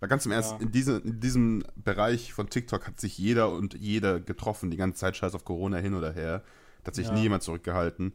[0.00, 0.58] Weil ganz im Ernst, ja.
[0.58, 5.00] in, diese, in diesem Bereich von TikTok hat sich jeder und jeder getroffen, die ganze
[5.00, 6.42] Zeit scheiß auf Corona hin oder her.
[6.82, 7.14] Da hat sich ja.
[7.14, 8.12] nie jemand zurückgehalten.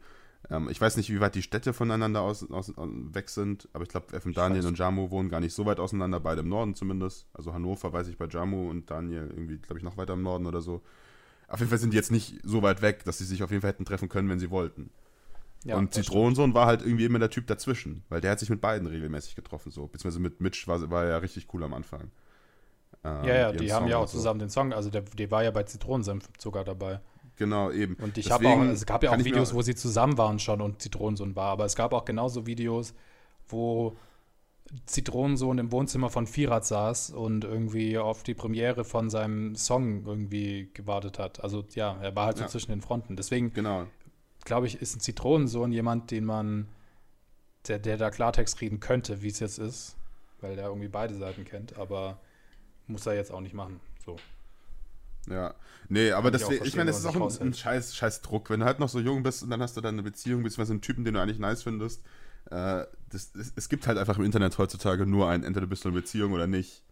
[0.50, 3.90] Ähm, ich weiß nicht, wie weit die Städte voneinander aus, aus, weg sind, aber ich
[3.90, 7.26] glaube, FM Daniel und Jamu wohnen gar nicht so weit auseinander, beide im Norden zumindest.
[7.32, 10.46] Also Hannover weiß ich bei Jamu und Daniel irgendwie, glaube ich, noch weiter im Norden
[10.46, 10.82] oder so.
[11.48, 13.60] Auf jeden Fall sind die jetzt nicht so weit weg, dass sie sich auf jeden
[13.60, 14.90] Fall hätten treffen können, wenn sie wollten.
[15.64, 18.60] Ja, und Zitronensohn war halt irgendwie immer der Typ dazwischen, weil der hat sich mit
[18.60, 19.86] beiden regelmäßig getroffen, so.
[19.86, 22.10] Beziehungsweise mit Mitch war, war er ja richtig cool am Anfang.
[23.04, 24.18] Ähm, ja, ja, die haben ja auch so.
[24.18, 27.00] zusammen den Song, also der, der war ja bei Zitronensenf sogar dabei.
[27.36, 27.94] Genau, eben.
[27.96, 30.82] Und ich habe auch, es gab ja auch Videos, wo sie zusammen waren schon und
[30.82, 32.94] Zitronensohn war, aber es gab auch genauso Videos,
[33.48, 33.96] wo
[34.86, 40.70] Zitronensohn im Wohnzimmer von Firat saß und irgendwie auf die Premiere von seinem Song irgendwie
[40.72, 41.42] gewartet hat.
[41.42, 42.48] Also ja, er war halt so ja.
[42.48, 43.16] zwischen den Fronten.
[43.16, 43.86] Deswegen genau.
[44.44, 46.68] Glaube ich, ist ein Zitronensohn jemand, den man,
[47.68, 49.96] der, der da Klartext reden könnte, wie es jetzt ist,
[50.40, 52.20] weil er irgendwie beide Seiten kennt, aber
[52.86, 53.80] muss er jetzt auch nicht machen.
[54.04, 54.16] So.
[55.28, 55.54] Ja,
[55.88, 58.50] nee, aber das, ich, ich meine, das ist auch ein, ein, scheiß, scheiß Druck.
[58.50, 60.72] Wenn du halt noch so jung bist und dann hast du dann eine Beziehung, beziehungsweise
[60.72, 62.02] einen Typen, den du eigentlich nice findest.
[62.50, 65.88] Äh, das, es, es, gibt halt einfach im Internet heutzutage nur einen, entweder bist du
[65.88, 66.82] in einer Beziehung oder nicht.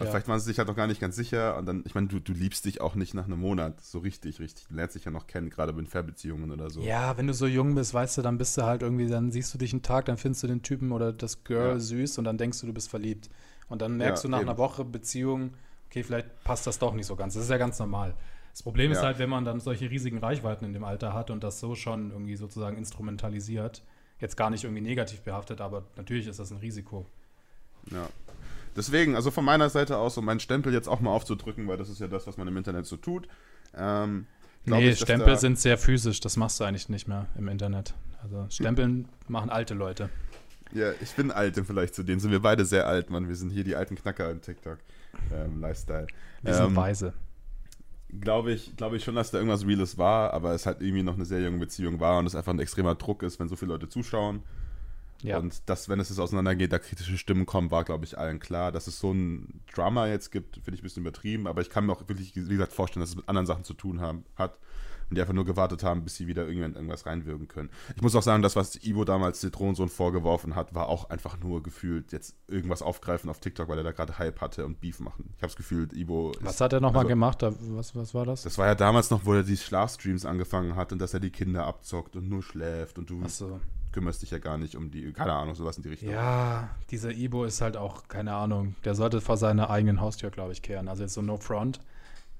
[0.00, 0.06] Ja.
[0.06, 2.18] Vielleicht waren sie sich halt noch gar nicht ganz sicher und dann, ich meine, du,
[2.18, 4.66] du liebst dich auch nicht nach einem Monat so richtig, richtig.
[4.66, 6.80] Du lernst dich ja noch kennen, gerade in Fernbeziehungen oder so.
[6.80, 9.54] Ja, wenn du so jung bist, weißt du, dann bist du halt irgendwie, dann siehst
[9.54, 11.78] du dich einen Tag, dann findest du den Typen oder das Girl ja.
[11.78, 13.30] süß und dann denkst du, du bist verliebt.
[13.68, 14.48] Und dann merkst ja, du nach eben.
[14.48, 15.54] einer Woche Beziehung,
[15.86, 17.34] okay, vielleicht passt das doch nicht so ganz.
[17.34, 18.14] Das ist ja ganz normal.
[18.50, 21.42] Das Problem ist halt, wenn man dann solche riesigen Reichweiten in dem Alter hat und
[21.42, 23.82] das so schon irgendwie sozusagen instrumentalisiert,
[24.20, 27.04] jetzt gar nicht irgendwie negativ behaftet, aber natürlich ist das ein Risiko.
[27.90, 28.08] Ja.
[28.76, 31.88] Deswegen, also von meiner Seite aus, um meinen Stempel jetzt auch mal aufzudrücken, weil das
[31.88, 33.28] ist ja das, was man im Internet so tut.
[33.76, 34.26] Ähm,
[34.64, 37.94] nee, ich, Stempel sind sehr physisch, das machst du eigentlich nicht mehr im Internet.
[38.22, 40.08] Also Stempeln machen alte Leute.
[40.72, 42.18] Ja, ich bin alt im Vergleich zu denen.
[42.18, 43.28] Sind wir beide sehr alt, Mann.
[43.28, 44.78] Wir sind hier die alten Knacker im TikTok
[45.32, 46.08] ähm, Lifestyle.
[46.42, 47.12] Wir sind ähm, weise.
[48.20, 51.14] Glaube ich, glaube ich schon, dass da irgendwas Reales war, aber es halt irgendwie noch
[51.14, 53.72] eine sehr junge Beziehung war und es einfach ein extremer Druck ist, wenn so viele
[53.72, 54.42] Leute zuschauen.
[55.24, 55.38] Ja.
[55.38, 58.72] Und dass, wenn es jetzt auseinandergeht, da kritische Stimmen kommen, war, glaube ich, allen klar.
[58.72, 61.86] Dass es so ein Drama jetzt gibt, finde ich ein bisschen übertrieben, aber ich kann
[61.86, 64.58] mir auch wirklich, wie gesagt, vorstellen, dass es mit anderen Sachen zu tun haben, hat
[65.08, 67.70] und die einfach nur gewartet haben, bis sie wieder irgendwann irgendwas reinwirken können.
[67.96, 71.62] Ich muss auch sagen, das, was Ivo damals Zitronensohn vorgeworfen hat, war auch einfach nur
[71.62, 75.30] gefühlt jetzt irgendwas aufgreifen auf TikTok, weil er da gerade Hype hatte und Beef machen.
[75.36, 76.32] Ich habe das Gefühl, Ivo.
[76.40, 77.42] Was hat er nochmal also, gemacht?
[77.42, 78.42] Was, was war das?
[78.42, 81.30] Das war ja damals noch, wo er die Schlafstreams angefangen hat und dass er die
[81.30, 83.22] Kinder abzockt und nur schläft und du.
[83.24, 83.60] Ach so
[83.94, 86.10] kümmerst dich ja gar nicht um die, keine Ahnung, sowas in die Richtung.
[86.10, 90.52] Ja, dieser Ibo ist halt auch, keine Ahnung, der sollte vor seiner eigenen Haustür, glaube
[90.52, 90.88] ich, kehren.
[90.88, 91.80] Also jetzt so No Front.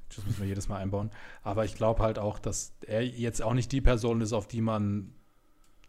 [0.08, 1.10] Das müssen wir jedes Mal einbauen.
[1.42, 4.60] Aber ich glaube halt auch, dass er jetzt auch nicht die Person ist, auf die
[4.60, 5.12] man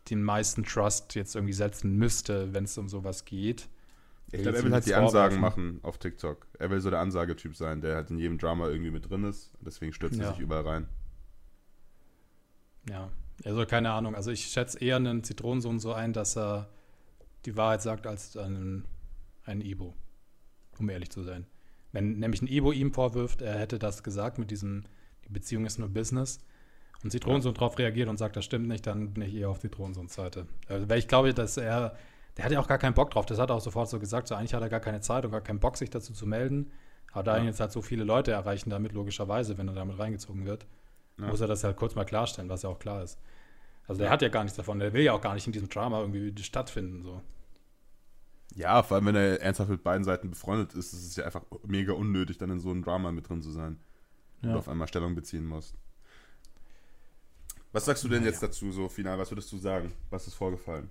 [0.10, 3.68] den meisten Trust jetzt irgendwie setzen müsste, wenn es um sowas geht.
[4.32, 6.46] Ich glaube, er will halt die Ansagen machen auf TikTok.
[6.60, 9.52] Er will so der Ansagetyp sein, der halt in jedem Drama irgendwie mit drin ist.
[9.62, 10.88] Deswegen stürzt er sich überall rein.
[12.88, 13.10] Ja,
[13.44, 14.16] also keine Ahnung.
[14.16, 16.70] Also ich schätze eher einen Zitronensohn so ein, dass er
[17.46, 18.86] die Wahrheit sagt, als einen,
[19.44, 19.94] einen Ibo.
[20.78, 21.46] Um ehrlich zu sein.
[21.92, 24.84] Wenn nämlich ein Ibo ihm vorwirft, er hätte das gesagt mit diesem,
[25.26, 26.40] die Beziehung ist nur Business,
[27.04, 27.60] und Zitronensohn ja.
[27.60, 30.48] darauf reagiert und sagt, das stimmt nicht, dann bin ich eher auf Zitronensohns Seite.
[30.68, 31.96] Also, weil ich glaube, dass er,
[32.36, 33.28] der hat ja auch gar keinen Bock drauf.
[33.28, 34.28] Das hat er auch sofort so gesagt.
[34.28, 36.72] So, eigentlich hat er gar keine Zeit und gar keinen Bock, sich dazu zu melden.
[37.12, 37.44] Aber da ja.
[37.44, 40.66] ihn jetzt halt so viele Leute erreichen damit, logischerweise, wenn er damit reingezogen wird,
[41.18, 41.28] ja.
[41.28, 43.20] muss er das halt kurz mal klarstellen, was ja auch klar ist.
[43.88, 44.80] Also der hat ja gar nichts davon.
[44.80, 47.04] Der will ja auch gar nicht in diesem Drama irgendwie stattfinden.
[47.04, 47.22] So.
[48.56, 51.44] Ja, vor allem, wenn er ernsthaft mit beiden Seiten befreundet ist, ist es ja einfach
[51.68, 53.80] mega unnötig, dann in so einem Drama mit drin zu sein.
[54.42, 54.52] Ja.
[54.52, 55.76] Und auf einmal Stellung beziehen musst.
[57.74, 58.32] Was sagst du denn naja.
[58.32, 59.20] jetzt dazu, so final?
[59.20, 59.92] Was würdest du sagen?
[60.10, 60.90] Was ist vorgefallen?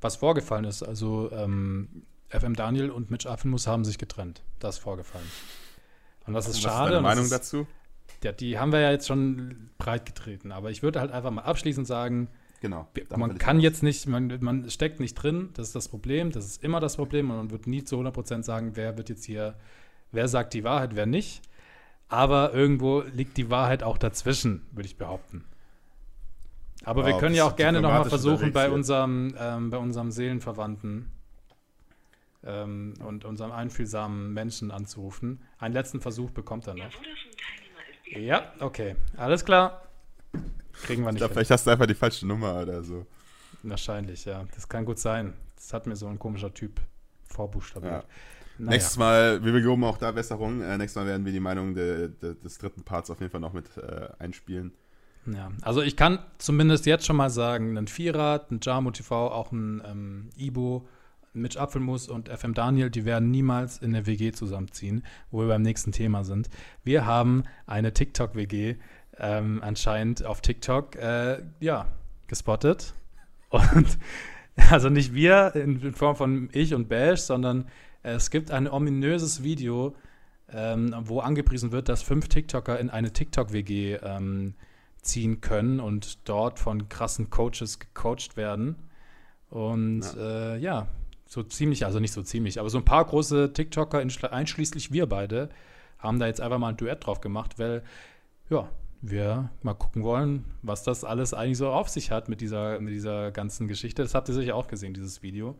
[0.00, 4.42] Was vorgefallen ist, also ähm, FM Daniel und Mitch Affenmus haben sich getrennt.
[4.58, 5.28] Das ist vorgefallen.
[6.26, 6.74] Und das ist und schade.
[6.74, 7.66] Was ist deine Meinung ist, dazu?
[8.22, 10.52] Ja, die haben wir ja jetzt schon breit getreten.
[10.52, 12.28] Aber ich würde halt einfach mal abschließend sagen,
[12.60, 12.88] Genau.
[13.16, 16.64] Man kann jetzt nicht, man, man steckt nicht drin, das ist das Problem, das ist
[16.64, 19.54] immer das Problem und man wird nie zu 100% sagen, wer wird jetzt hier,
[20.10, 21.42] wer sagt die Wahrheit, wer nicht.
[22.08, 25.44] Aber irgendwo liegt die Wahrheit auch dazwischen, würde ich behaupten.
[26.84, 31.10] Aber wow, wir können ja auch gerne nochmal versuchen, bei unserem, ähm, bei unserem Seelenverwandten
[32.44, 35.42] ähm, und unserem einfühlsamen Menschen anzurufen.
[35.58, 36.84] Einen letzten Versuch bekommt er noch.
[36.84, 36.90] Ja,
[38.60, 38.96] okay.
[39.16, 39.82] Alles klar.
[40.82, 41.16] Kriegen wir nicht.
[41.16, 43.06] Ich glaube, vielleicht hast du einfach die falsche Nummer oder so.
[43.62, 44.44] Wahrscheinlich, ja.
[44.54, 45.34] Das kann gut sein.
[45.56, 46.80] Das hat mir so ein komischer Typ
[47.24, 47.92] vorbuchstabiert.
[47.92, 48.04] Ja.
[48.58, 48.70] Naja.
[48.70, 50.60] Nächstes Mal, wir geloben auch da Besserung.
[50.62, 53.40] Äh, nächstes Mal werden wir die Meinung de, de, des dritten Parts auf jeden Fall
[53.40, 54.72] noch mit äh, einspielen.
[55.26, 59.52] Ja, also ich kann zumindest jetzt schon mal sagen, ein Vierrad, ein Jamo TV, auch
[59.52, 60.88] ein ähm, Ibo,
[61.40, 65.62] Mitch Apfelmus und FM Daniel, die werden niemals in der WG zusammenziehen, wo wir beim
[65.62, 66.48] nächsten Thema sind.
[66.84, 68.76] Wir haben eine TikTok-WG
[69.18, 71.86] ähm, anscheinend auf TikTok, äh, ja,
[72.26, 72.94] gespottet.
[73.50, 73.98] Und
[74.70, 77.66] also nicht wir in Form von ich und Bash, sondern
[78.02, 79.94] es gibt ein ominöses Video,
[80.52, 84.54] ähm, wo angepriesen wird, dass fünf TikToker in eine TikTok-WG ähm,
[85.02, 88.76] ziehen können und dort von krassen Coaches gecoacht werden.
[89.50, 90.54] Und ja.
[90.54, 90.88] Äh, ja.
[91.28, 95.50] So ziemlich, also nicht so ziemlich, aber so ein paar große TikToker, einschließlich wir beide,
[95.98, 97.84] haben da jetzt einfach mal ein Duett drauf gemacht, weil,
[98.48, 98.68] ja,
[99.02, 102.92] wir mal gucken wollen, was das alles eigentlich so auf sich hat mit dieser, mit
[102.94, 104.02] dieser ganzen Geschichte.
[104.02, 105.56] Das habt ihr sicher auch gesehen, dieses Video.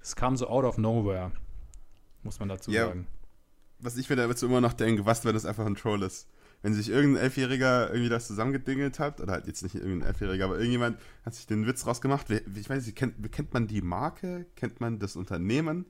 [0.00, 1.32] Es kam so out of nowhere,
[2.22, 3.06] muss man dazu ja, sagen.
[3.80, 6.28] Was ich mir da immer noch denke, was, wenn das einfach ein Troll ist?
[6.62, 10.58] Wenn sich irgendein Elfjähriger irgendwie das zusammengedingelt hat, oder halt jetzt nicht irgendein Elfjähriger, aber
[10.58, 12.26] irgendjemand hat sich den Witz rausgemacht.
[12.30, 14.46] Ich weiß nicht, kennt, kennt man die Marke?
[14.56, 15.86] Kennt man das Unternehmen?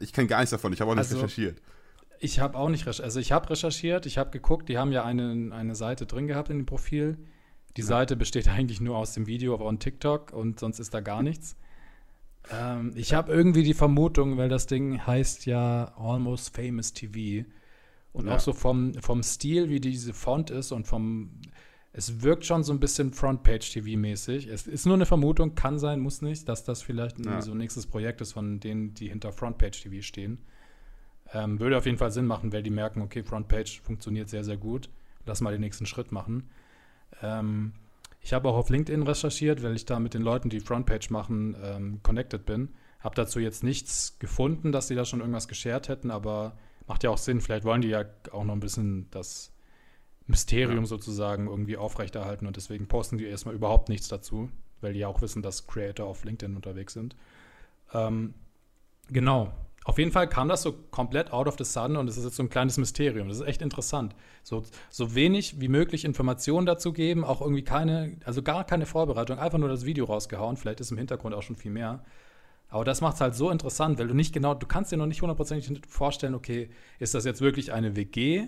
[0.00, 1.62] Ich kenne gar nichts davon, ich habe auch nicht also, recherchiert.
[2.18, 3.04] Ich habe auch nicht recherchiert.
[3.04, 6.50] Also ich habe recherchiert, ich habe geguckt, die haben ja eine, eine Seite drin gehabt
[6.50, 7.16] in dem Profil.
[7.76, 7.86] Die ja.
[7.86, 11.56] Seite besteht eigentlich nur aus dem Video auf TikTok und sonst ist da gar nichts.
[12.50, 17.46] Ähm, ich habe irgendwie die Vermutung, weil das Ding heißt ja Almost Famous TV.
[18.12, 18.36] Und ja.
[18.36, 21.30] auch so vom, vom Stil, wie diese Font ist und vom.
[21.92, 24.48] Es wirkt schon so ein bisschen Frontpage-TV-mäßig.
[24.48, 27.42] Es ist nur eine Vermutung, kann sein, muss nicht, dass das vielleicht ja.
[27.42, 30.38] so ein nächstes Projekt ist von denen, die hinter Frontpage-TV stehen.
[31.32, 34.56] Ähm, würde auf jeden Fall Sinn machen, weil die merken, okay, Frontpage funktioniert sehr, sehr
[34.56, 34.88] gut.
[35.26, 36.48] Lass mal den nächsten Schritt machen.
[37.22, 37.72] Ähm,
[38.20, 41.56] ich habe auch auf LinkedIn recherchiert, weil ich da mit den Leuten, die Frontpage machen,
[41.62, 42.70] ähm, connected bin.
[43.00, 46.56] Habe dazu jetzt nichts gefunden, dass sie da schon irgendwas geshared hätten, aber
[46.90, 47.40] macht ja auch Sinn.
[47.40, 49.52] Vielleicht wollen die ja auch noch ein bisschen das
[50.26, 50.86] Mysterium ja.
[50.86, 54.50] sozusagen irgendwie aufrechterhalten und deswegen posten die erstmal überhaupt nichts dazu,
[54.80, 57.14] weil die ja auch wissen, dass Creator auf LinkedIn unterwegs sind.
[57.94, 58.34] Ähm,
[59.08, 59.52] genau.
[59.84, 62.34] Auf jeden Fall kam das so komplett out of the sun und es ist jetzt
[62.34, 63.28] so ein kleines Mysterium.
[63.28, 64.16] Das ist echt interessant.
[64.42, 69.38] So, so wenig wie möglich Informationen dazu geben, auch irgendwie keine, also gar keine Vorbereitung,
[69.38, 70.56] einfach nur das Video rausgehauen.
[70.56, 72.04] Vielleicht ist im Hintergrund auch schon viel mehr.
[72.70, 75.06] Aber das macht es halt so interessant, weil du nicht genau, du kannst dir noch
[75.06, 78.46] nicht hundertprozentig vorstellen, okay, ist das jetzt wirklich eine WG,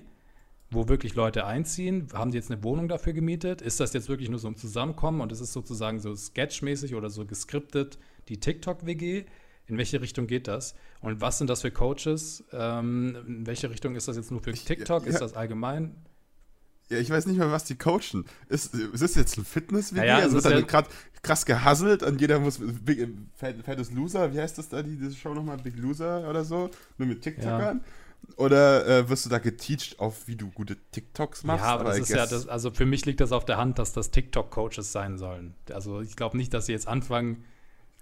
[0.71, 2.09] wo wirklich Leute einziehen?
[2.15, 3.61] Haben die jetzt eine Wohnung dafür gemietet?
[3.61, 7.11] Ist das jetzt wirklich nur so ein Zusammenkommen und ist es sozusagen so sketchmäßig oder
[7.11, 9.25] so geskriptet, die TikTok-WG?
[9.67, 10.75] in welche Richtung geht das?
[11.01, 12.45] Und was sind das für Coaches?
[12.53, 15.03] Ähm, in welche Richtung ist das jetzt nur für TikTok?
[15.03, 15.95] Ich, ja, ist das allgemein?
[16.93, 18.25] Ja, ich weiß nicht mehr, was die coachen.
[18.49, 20.05] Ist, ist das jetzt ein Fitness-Video?
[20.05, 20.89] Ja, ja, also wird dann gerade
[21.23, 25.35] krass gehasselt und jeder muss Big, Fettes Loser, wie heißt das da, die diese Show
[25.35, 25.57] nochmal?
[25.57, 26.71] Big Loser oder so?
[26.99, 27.83] Nur mit TikTokern?
[28.37, 31.65] Oder äh, wirst du da geteacht auf, wie du gute TikToks machst?
[31.65, 33.79] Ja, aber, aber das ist ja, das, also für mich liegt das auf der Hand,
[33.79, 35.55] dass das TikTok-Coaches sein sollen.
[35.73, 37.45] Also ich glaube nicht, dass sie jetzt anfangen,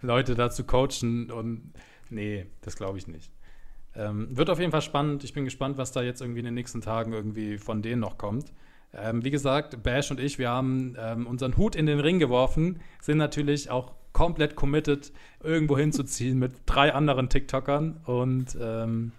[0.02, 1.72] Leute dazu coachen und
[2.10, 3.32] nee, das glaube ich nicht.
[3.94, 5.24] Ähm, wird auf jeden Fall spannend.
[5.24, 8.18] Ich bin gespannt, was da jetzt irgendwie in den nächsten Tagen irgendwie von denen noch
[8.18, 8.52] kommt.
[8.92, 12.80] Ähm, wie gesagt, Bash und ich, wir haben ähm, unseren Hut in den Ring geworfen,
[13.00, 19.12] sind natürlich auch komplett committed, irgendwo hinzuziehen mit drei anderen TikTokern und ähm,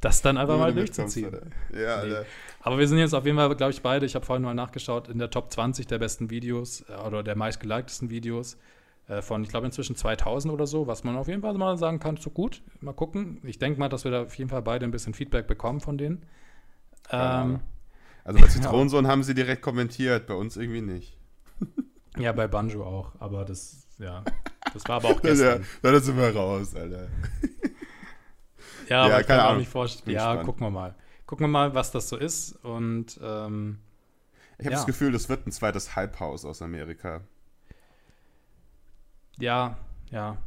[0.00, 1.32] das dann einfach mal durchzuziehen.
[1.72, 2.14] Ja, nee.
[2.60, 5.08] Aber wir sind jetzt auf jeden Fall, glaube ich, beide, ich habe vorhin mal nachgeschaut,
[5.08, 8.58] in der Top 20 der besten Videos äh, oder der meistgelikedesten Videos.
[9.08, 11.98] Äh, von, ich glaube, inzwischen 2000 oder so, was man auf jeden Fall mal sagen
[11.98, 13.38] kann, so gut, mal gucken.
[13.44, 15.98] Ich denke mal, dass wir da auf jeden Fall beide ein bisschen Feedback bekommen von
[15.98, 16.22] denen.
[17.10, 17.60] Ähm,
[18.24, 21.16] also bei Zitronensohn haben sie direkt kommentiert, bei uns irgendwie nicht.
[22.18, 24.24] ja, bei Banjo auch, aber das, ja,
[24.72, 25.62] das war aber auch gestern.
[25.82, 27.08] ja, dann sind wir raus, Alter.
[28.88, 30.14] ja, aber ja, ich kann mir auch nicht vorstellen.
[30.14, 30.46] Ja, spannend.
[30.46, 30.94] gucken wir mal.
[31.26, 33.78] Gucken wir mal, was das so ist und ähm,
[34.58, 34.78] ich habe ja.
[34.78, 37.22] das Gefühl, das wird ein zweites Halbhaus aus Amerika.
[39.38, 39.76] Ja,
[40.10, 40.38] ja.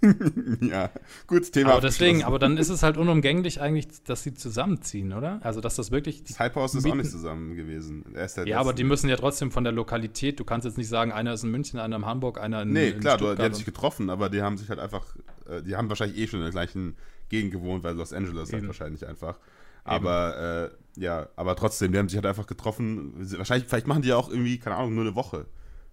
[0.60, 0.90] ja,
[1.26, 1.72] gut, Thema.
[1.72, 5.40] Aber deswegen, aber dann ist es halt unumgänglich eigentlich, dass sie zusammenziehen, oder?
[5.42, 6.24] Also, dass das wirklich.
[6.24, 8.04] Das Hypehaus ist auch nicht zusammen gewesen.
[8.44, 11.32] ja, aber die müssen ja trotzdem von der Lokalität, du kannst jetzt nicht sagen, einer
[11.32, 13.64] ist in München, einer in Hamburg, einer in Nee, in klar, Stuttgart die haben sich
[13.64, 15.04] getroffen, aber die haben sich halt einfach,
[15.48, 16.96] äh, die haben wahrscheinlich eh schon in der gleichen
[17.28, 19.38] Gegend gewohnt, weil Los Angeles halt wahrscheinlich einfach.
[19.84, 23.14] Aber, äh, ja, aber trotzdem, die haben sich halt einfach getroffen.
[23.16, 25.46] Wahrscheinlich, vielleicht machen die ja auch irgendwie, keine Ahnung, nur eine Woche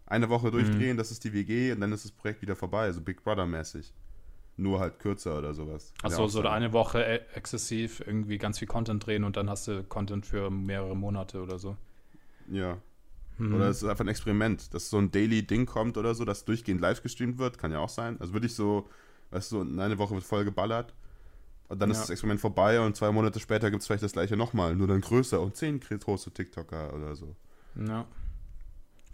[0.05, 0.97] eine Woche durchdrehen, mhm.
[0.97, 3.93] das ist die WG und dann ist das Projekt wieder vorbei, so also Big Brother-mäßig.
[4.57, 5.93] Nur halt kürzer oder sowas.
[6.01, 9.83] Achso, so eine Woche e exzessiv irgendwie ganz viel Content drehen und dann hast du
[9.83, 11.75] Content für mehrere Monate oder so.
[12.49, 12.77] Ja.
[13.37, 13.55] Mhm.
[13.55, 16.79] Oder es ist einfach ein Experiment, dass so ein Daily-Ding kommt oder so, das durchgehend
[16.79, 18.15] live gestreamt wird, kann ja auch sein.
[18.21, 18.87] Also würde ich so,
[19.31, 20.93] weißt du, in eine Woche wird voll geballert
[21.67, 21.93] und dann ja.
[21.93, 24.87] ist das Experiment vorbei und zwei Monate später gibt es vielleicht das gleiche nochmal, nur
[24.87, 27.35] dann größer und zehn große TikToker oder so.
[27.75, 28.05] Ja.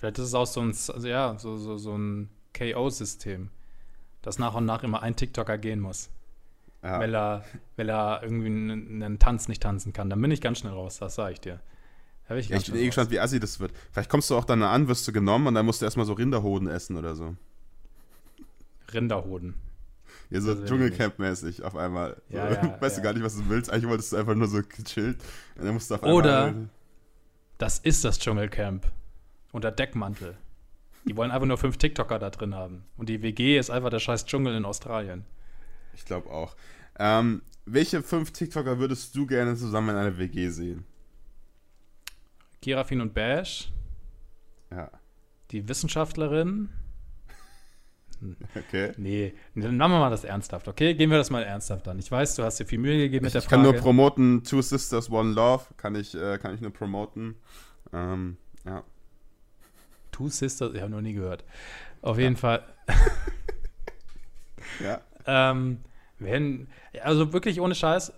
[0.02, 3.52] Vielleicht ist es auch so ein, also ja, so, so, so ein KO-System.
[4.24, 6.10] dass nach und nach immer ein TikToker gehen muss.
[6.82, 6.99] Ja.
[6.99, 7.45] Weil, er,
[7.76, 10.10] weil er irgendwie einen, einen, Tanz nicht tanzen kann.
[10.10, 11.60] Dann bin ich ganz schnell raus, das sage ich dir.
[12.28, 13.74] Da ich, ja, ich bin eh gespannt, wie assi das wird.
[13.91, 16.14] Vielleicht kommst du auch dann an, wirst du genommen und dann musst du erstmal so
[16.14, 17.36] Rinderhoden essen oder so.
[18.91, 19.54] Rinderhoden.
[20.32, 22.20] Ja, so Dschungelcamp-mäßig auf einmal.
[22.30, 23.04] Ja, so, ja, weißt ja.
[23.04, 23.72] du gar nicht, was du willst.
[23.72, 25.20] Eigentlich wolltest du einfach nur so gechillt.
[25.58, 26.56] Und dann musst du auf einmal Oder
[27.60, 28.91] das ist das Dschungelcamp.
[29.52, 30.38] Unter Deckmantel.
[31.06, 32.84] Die wollen einfach nur fünf TikToker da drin haben.
[32.97, 35.26] Und die WG ist einfach der scheiß Dschungel in Australien.
[35.93, 36.56] Ich glaube auch.
[36.99, 40.86] Ähm, welche fünf TikToker würdest du gerne zusammen in einer WG sehen?
[42.62, 43.72] Girafin und Bash.
[44.70, 44.91] Ja.
[45.49, 46.70] Die Wissenschaftlerin.
[48.56, 48.93] Okay.
[48.97, 50.93] Nee, dann machen wir mal das ernsthaft, okay?
[50.93, 51.97] Gehen wir das mal ernsthaft an.
[51.97, 53.62] Ich weiß, du hast dir viel Mühe gegeben ich, mit der Frage.
[53.62, 57.36] Ich kann nur promoten, Two Sisters, One Love, kann ich, äh, kann ich nur promoten.
[57.91, 58.84] Ähm, ja.
[60.22, 61.43] Two Sisters, ich habe noch nie gehört.
[62.01, 62.63] Auf jeden Fall.
[64.84, 65.01] ja.
[65.26, 65.80] ähm,
[66.19, 66.67] wenn,
[67.01, 68.13] also wirklich ohne Scheiß,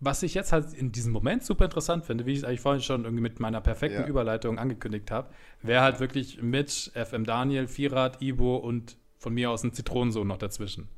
[0.00, 2.82] was ich jetzt halt in diesem Moment super interessant finde, wie ich es eigentlich vorhin
[2.82, 4.06] schon irgendwie mit meiner perfekten ja.
[4.06, 5.30] Überleitung angekündigt habe,
[5.62, 10.38] wäre halt wirklich Mitch, FM Daniel, Vierrad, Ibo und von mir aus ein Zitronensohn noch
[10.38, 10.88] dazwischen.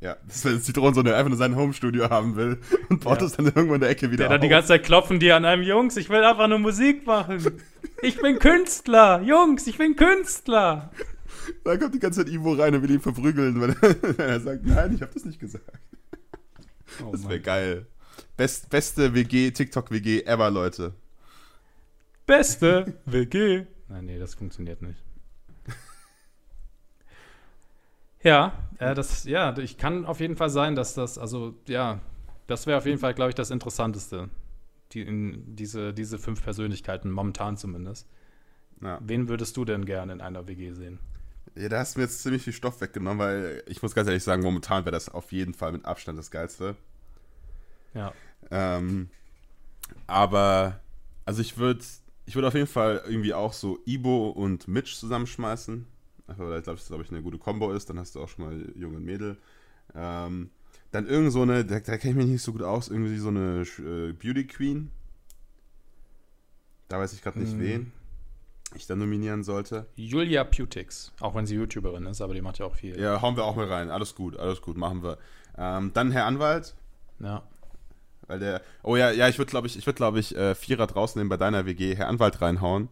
[0.00, 3.26] Ja, das ist Zitronensohn, der einfach nur sein Homestudio haben will und baut ja.
[3.26, 5.44] es dann irgendwo in der Ecke wieder Der dann die ganze Zeit klopfen die an
[5.44, 7.62] einem, Jungs, ich will einfach nur Musik machen.
[8.00, 10.92] Ich bin Künstler, Jungs, ich bin Künstler.
[11.64, 13.74] Da kommt die ganze Zeit Ivo rein und will ihn verprügeln, weil
[14.18, 15.64] er sagt, nein, ich habe das nicht gesagt.
[17.04, 17.86] Oh, das wäre geil.
[18.36, 20.94] Best, beste WG, TikTok-WG ever, Leute.
[22.24, 23.64] Beste WG.
[23.88, 25.02] Nein, nee, das funktioniert nicht.
[28.22, 32.00] Ja, äh, das, ja, ich kann auf jeden Fall sein, dass das, also, ja,
[32.46, 34.28] das wäre auf jeden Fall, glaube ich, das Interessanteste.
[34.92, 38.08] Die, in diese, diese fünf Persönlichkeiten, momentan zumindest.
[38.80, 38.98] Ja.
[39.02, 40.98] Wen würdest du denn gerne in einer WG sehen?
[41.54, 44.22] Ja, da hast du mir jetzt ziemlich viel Stoff weggenommen, weil ich muss ganz ehrlich
[44.22, 46.76] sagen, momentan wäre das auf jeden Fall mit Abstand das Geilste.
[47.92, 48.12] Ja.
[48.50, 49.10] Ähm,
[50.06, 50.80] aber,
[51.24, 51.84] also ich würde
[52.28, 55.86] ich würde auf jeden Fall irgendwie auch so Ibo und Mitch zusammenschmeißen.
[56.36, 57.90] Weil ich glaube, das glaube ich eine gute Combo ist.
[57.90, 59.36] Dann hast du auch schon mal junge Mädel.
[59.94, 60.50] Ähm,
[60.90, 63.28] dann irgend so eine, da, da kenne ich mich nicht so gut aus, irgendwie so
[63.28, 64.90] eine äh, Beauty Queen.
[66.88, 67.60] Da weiß ich gerade nicht hm.
[67.60, 67.92] wen
[68.74, 69.86] ich dann nominieren sollte.
[69.96, 73.00] Julia Putix, auch wenn sie YouTuberin ist, aber die macht ja auch viel.
[73.00, 73.90] Ja, hauen wir auch mal rein.
[73.90, 75.18] Alles gut, alles gut, machen wir.
[75.56, 76.74] Ähm, dann Herr Anwalt.
[77.18, 77.42] Ja.
[78.26, 78.62] Weil der.
[78.82, 81.30] Oh ja, ja, ich würde, glaube ich, ich würde, glaube ich, äh, Vierer draußen nehmen
[81.30, 82.88] bei deiner WG, Herr Anwalt reinhauen.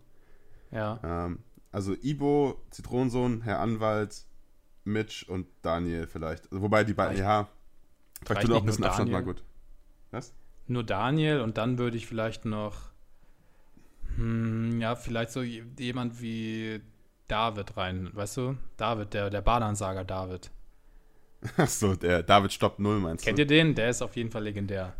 [0.71, 0.99] Ja.
[1.05, 1.41] Ähm,
[1.77, 4.25] also Ibo, Zitronensohn, Herr Anwalt,
[4.85, 6.49] Mitch und Daniel vielleicht.
[6.51, 7.49] Wobei die beiden, ja.
[8.25, 9.43] Vielleicht tut auch ein bisschen Abstand mal gut.
[10.11, 10.33] Was?
[10.69, 12.93] Nur Daniel und dann würde ich vielleicht noch.
[14.17, 16.81] Hm, ja, vielleicht so jemand wie
[17.29, 18.57] David rein, weißt du?
[18.79, 20.51] David, der, der Badansager David.
[21.59, 23.43] Achso, der David Stopp Null meinst Kennt du?
[23.43, 23.75] Kennt ihr den?
[23.75, 24.95] Der ist auf jeden Fall legendär.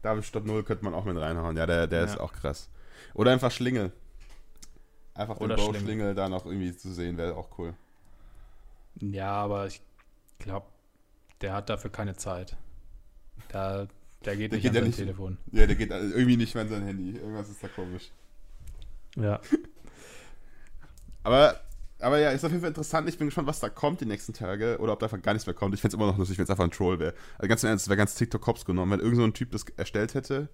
[0.00, 1.56] David Stopp Null könnte man auch mit reinhauen.
[1.56, 2.04] Ja, der, der ja.
[2.04, 2.70] ist auch krass.
[3.14, 3.90] Oder einfach Schlingel.
[5.14, 5.80] Einfach den Bo Schlingel.
[5.80, 7.74] Schlingel da noch irgendwie zu sehen, wäre auch cool.
[9.00, 9.80] Ja, aber ich
[10.38, 10.66] glaube,
[11.40, 12.56] der hat dafür keine Zeit.
[13.48, 13.86] Da,
[14.24, 15.38] der geht der nicht geht an sein nicht, Telefon.
[15.52, 17.16] Ja, der geht irgendwie nicht mehr an sein Handy.
[17.16, 18.10] Irgendwas ist da komisch.
[19.16, 19.40] Ja.
[21.22, 21.60] aber,
[22.00, 23.08] aber ja, ist auf jeden Fall interessant.
[23.08, 24.78] Ich bin gespannt, was da kommt die nächsten Tage.
[24.80, 25.74] Oder ob da einfach gar nichts mehr kommt.
[25.74, 27.14] Ich fände es immer noch lustig, wenn es einfach ein Troll wäre.
[27.38, 28.92] Also ganz im Ernst, es wäre ganz TikTok-Cops genommen.
[28.92, 30.48] Wenn irgend so ein Typ das erstellt hätte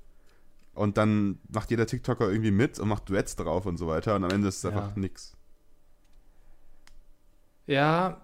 [0.74, 4.16] und dann macht jeder TikToker irgendwie mit und macht Duets drauf und so weiter.
[4.16, 5.00] Und am Ende ist es einfach ja.
[5.00, 5.36] nix.
[7.66, 8.20] Ja,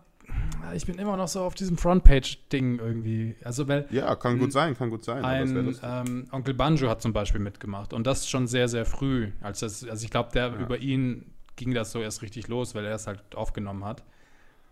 [0.75, 3.37] ich bin immer noch so auf diesem Frontpage-Ding irgendwie.
[3.45, 5.25] Also, weil ja, kann gut sein, kann gut sein.
[5.25, 9.31] Ein ähm, Onkel Banjo hat zum Beispiel mitgemacht und das schon sehr, sehr früh.
[9.41, 10.59] Als das, also ich glaube, der ja.
[10.59, 14.05] über ihn ging das so erst richtig los, weil er es halt aufgenommen hat.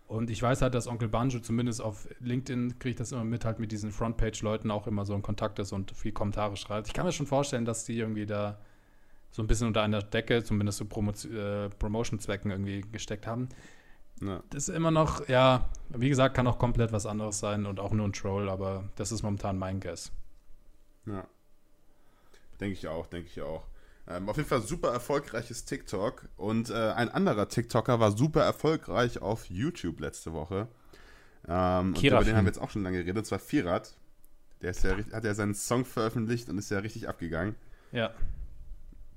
[0.07, 3.43] Und ich weiß halt, dass Onkel Banjo zumindest auf LinkedIn kriege ich das immer mit,
[3.43, 6.87] halt mit diesen Frontpage-Leuten auch immer so in Kontakt ist und viel Kommentare schreibt.
[6.87, 8.59] Ich kann mir schon vorstellen, dass die irgendwie da
[9.31, 13.49] so ein bisschen unter einer Decke, zumindest so Promo äh, Promotion-Zwecken irgendwie gesteckt haben.
[14.21, 14.41] Ja.
[14.49, 17.91] Das ist immer noch, ja, wie gesagt, kann auch komplett was anderes sein und auch
[17.91, 20.11] nur ein Troll, aber das ist momentan mein Guess.
[21.05, 21.25] Ja.
[22.59, 23.65] Denke ich auch, denke ich auch.
[24.07, 29.21] Ähm, auf jeden Fall super erfolgreiches TikTok und äh, ein anderer TikToker war super erfolgreich
[29.21, 30.67] auf YouTube letzte Woche.
[31.47, 33.95] Ähm, und über den haben wir jetzt auch schon lange geredet, und zwar Firat.
[34.61, 37.55] Der ist ja, hat ja seinen Song veröffentlicht und ist ja richtig abgegangen.
[37.91, 38.11] Ja.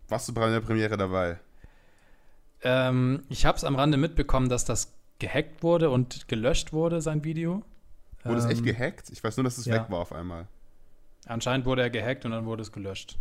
[0.09, 1.39] Warst du bei der Premiere dabei?
[2.63, 7.25] Ähm, ich habe es am Rande mitbekommen, dass das gehackt wurde und gelöscht wurde, sein
[7.25, 7.63] Video.
[8.25, 9.11] Wurde ähm, es echt ähm, gehackt?
[9.11, 9.75] Ich weiß nur, dass es ja.
[9.75, 10.47] weg war auf einmal.
[11.27, 13.19] Anscheinend wurde er gehackt und dann wurde es gelöscht.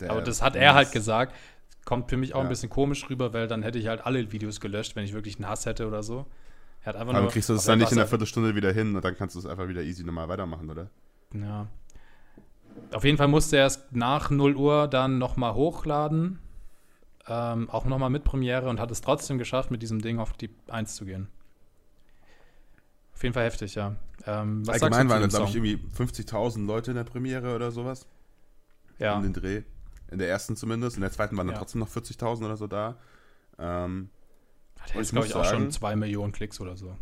[0.00, 1.34] Der Aber das hat er halt gesagt.
[1.84, 2.44] Kommt für mich auch ja.
[2.44, 5.36] ein bisschen komisch rüber, weil dann hätte ich halt alle Videos gelöscht, wenn ich wirklich
[5.36, 6.26] einen Hass hätte oder so.
[6.82, 7.30] Er hat einfach Aber nur.
[7.30, 9.46] kriegst du es dann nicht in einer Viertelstunde wieder hin und dann kannst du es
[9.46, 10.90] einfach wieder easy normal weitermachen, oder?
[11.32, 11.66] Ja.
[12.92, 16.38] Auf jeden Fall musste er es nach 0 Uhr dann nochmal hochladen.
[17.26, 20.50] Ähm, auch nochmal mit Premiere und hat es trotzdem geschafft, mit diesem Ding auf die
[20.68, 21.28] 1 zu gehen.
[23.14, 23.96] Auf jeden Fall heftig, ja.
[24.26, 27.04] Ähm, was Allgemein waren du da, zu dem glaube ich, irgendwie 50.000 Leute in der
[27.04, 28.06] Premiere oder sowas.
[28.98, 29.62] Ja, Um den Dreh.
[30.14, 30.96] In der ersten zumindest.
[30.96, 31.58] In der zweiten waren dann Ja.
[31.60, 32.96] trotzdem noch 40.000 oder so da.
[33.58, 34.10] Ähm,
[34.88, 36.96] der ich ist, glaube ich, auch schon sagen- 2 Millionen Klicks oder so.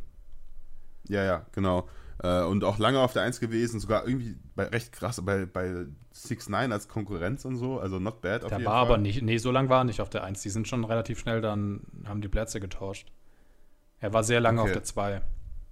[1.09, 1.89] ja, ja, genau.
[2.23, 3.81] Äh, und auch lange auf der 1 gewesen.
[3.81, 7.81] Sogar irgendwie bei, recht krass bei, bei 6 9 als Konkurrenz und so.
[7.81, 8.95] Also not bad auf Der war Fall.
[8.95, 10.43] aber nicht, nee, so lang war er nicht auf der 1.
[10.43, 13.11] Die sind schon relativ schnell dann, haben die Plätze getauscht.
[14.01, 14.71] Er war sehr lange Okay.
[14.71, 15.23] auf der 2.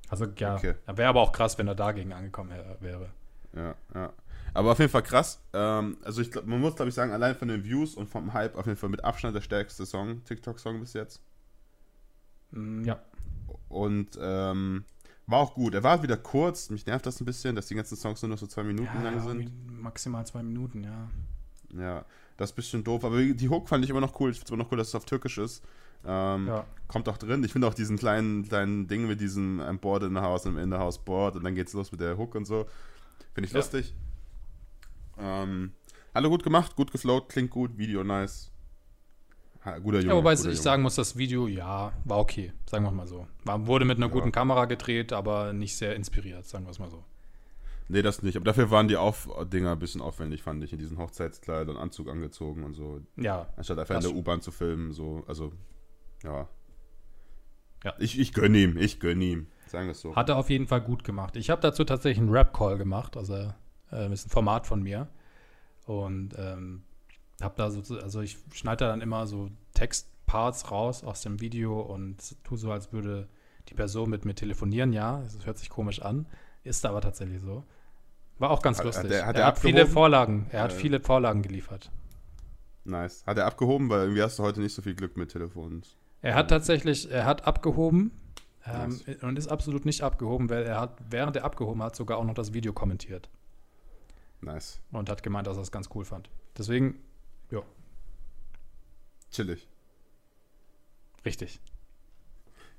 [0.09, 0.75] Also ja, Okay.
[0.87, 3.11] wäre aber auch krass, wenn er dagegen angekommen wär- wäre.
[3.55, 4.13] Ja, ja.
[4.55, 5.41] Aber auf jeden Fall krass.
[5.53, 8.33] Ähm, also ich glaub, man muss, glaube ich, sagen, allein von den Views und vom
[8.33, 11.21] Hype auf jeden Fall mit Abstand der stärkste Song, TikTok-Song bis jetzt.
[12.51, 13.01] Mm, ja.
[13.69, 14.85] Und ähm,
[15.27, 15.75] war auch gut.
[15.75, 16.71] Er war wieder kurz.
[16.71, 19.03] Mich nervt das ein bisschen, dass die ganzen Songs nur noch so zwei Minuten ja
[19.03, 19.81] lang sind.
[19.81, 21.09] maximal zwei Minuten, ja.
[21.73, 22.05] Ja,
[22.37, 23.05] das ist ein bisschen doof.
[23.05, 24.31] Aber die Hook fand ich immer noch cool.
[24.31, 25.63] Ich finde es immer noch cool, dass es auf Türkisch ist.
[26.05, 26.67] Ähm, Ja.
[26.89, 27.45] Kommt auch drin.
[27.45, 30.61] Ich finde auch diesen kleinen, kleinen Ding mit diesem I'm bored in the house, I'm
[30.61, 32.67] in the house bored und dann geht's los mit der Hook und so.
[33.35, 33.59] Finde ich Ja.
[33.59, 33.95] lustig.
[35.21, 35.73] Ähm,
[36.13, 38.51] alle gut gemacht, gut geflowt, klingt gut, Video nice.
[39.65, 40.13] Ha, guter Junge.
[40.13, 40.57] Ja, wobei ich Junge.
[40.57, 43.27] sagen muss, das Video, ja, war okay, sagen wir mal so.
[43.45, 44.13] War, wurde mit einer Ja.
[44.13, 47.05] guten Kamera gedreht, aber nicht sehr inspiriert, sagen wir es mal so.
[47.89, 48.37] Nee, das nicht.
[48.37, 50.73] Aber dafür waren die Auf-Dinger ein bisschen aufwendig, fand ich.
[50.73, 53.01] In diesen Hochzeitskleid und Anzug angezogen und so.
[53.17, 55.25] Ja, Anstatt einfach in der U-Bahn zu filmen, so.
[55.27, 55.53] Also,
[56.23, 56.49] ja.
[57.85, 57.95] Ja.
[57.99, 59.49] Ich, ich gönn ihm, ich gönn ihm.
[59.67, 60.15] Sagen wir es so.
[60.17, 61.37] hat er auf jeden Fall gut gemacht.
[61.37, 63.53] Ich habe dazu tatsächlich einen Rap-Call gemacht, also
[63.93, 65.09] äh, ist ein Format von mir.
[65.87, 66.83] Und ähm,
[67.41, 71.81] habe da so, also ich schneide da dann immer so Textparts raus aus dem Video
[71.81, 73.29] und tu so, als würde
[73.69, 74.93] die Person mit mir telefonieren.
[74.93, 76.27] Ja, das hört sich komisch an,
[76.65, 77.65] ist aber tatsächlich so.
[78.39, 79.11] War auch ganz Hat- hat lustig.
[79.23, 79.87] hat er der hat viele?
[79.87, 80.77] Vorlagen, er hat Äh.
[80.77, 81.91] viele Vorlagen geliefert.
[82.85, 83.23] Nice.
[83.27, 85.83] Hat er abgehoben, weil irgendwie hast du heute nicht so viel Glück mit Telefonen.
[86.23, 88.11] Er hat tatsächlich, er hat abgehoben
[88.67, 89.23] ähm, Nice.
[89.23, 92.35] und ist absolut nicht abgehoben, weil er hat, während er abgehoben hat, sogar auch noch
[92.35, 93.29] das Video kommentiert
[94.43, 94.81] Nice.
[94.93, 96.31] und hat gemeint, dass er es ganz cool fand.
[96.57, 97.01] Deswegen,
[99.31, 99.69] Chillig.
[101.25, 101.61] richtig.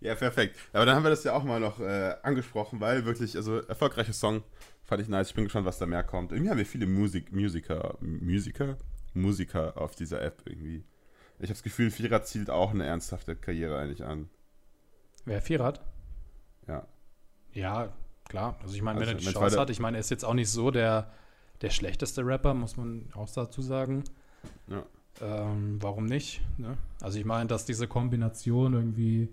[0.02, 0.58] Ja, perfekt.
[0.74, 4.14] Aber dann haben wir das ja auch mal noch äh, angesprochen, weil wirklich, also erfolgreicher
[4.14, 4.44] Song,
[4.84, 5.30] fand ich nice.
[5.30, 6.32] Ich bin gespannt, was da mehr kommt.
[6.32, 8.78] Irgendwie haben wir viele Musik, Musiker, Musiker,
[9.14, 10.84] Musiker auf dieser App irgendwie.
[11.38, 14.30] Ich habe das Gefühl, Vierer zielt auch eine ernsthafte Karriere eigentlich an.
[15.24, 15.82] Wer Vierrad?
[16.68, 16.88] Ja.
[17.54, 17.94] Ja,
[18.28, 18.58] klar.
[18.64, 20.34] Also ich meine, wenn Also, er die Chance hat, ich meine, er ist jetzt auch
[20.34, 21.12] nicht so der,
[21.62, 24.04] der schlechteste Rapper, muss man auch dazu sagen.
[24.68, 24.84] Ja.
[25.22, 26.42] Ähm, warum nicht?
[26.58, 26.78] Ne?
[27.02, 29.30] Also ich meine, dass diese Kombination irgendwie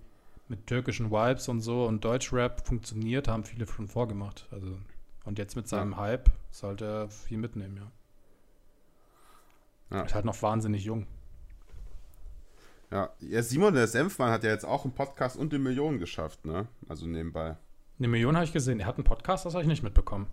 [0.48, 4.46] mit türkischen Vibes und so und Deutschrap funktioniert, haben viele schon vorgemacht.
[4.50, 4.76] Also
[5.24, 7.90] und jetzt mit seinem Hype sollte er viel mitnehmen, ja.
[9.90, 10.04] Ja.
[10.04, 11.06] Ist halt noch wahnsinnig jung.
[12.90, 16.44] Ja, ja Simon der Senfmann hat ja jetzt auch einen Podcast und die Millionen geschafft,
[16.44, 16.66] ne?
[16.88, 17.56] Also nebenbei.
[17.98, 18.80] Eine Million habe ich gesehen.
[18.80, 20.26] Er hat einen Podcast, das habe ich nicht mitbekommen.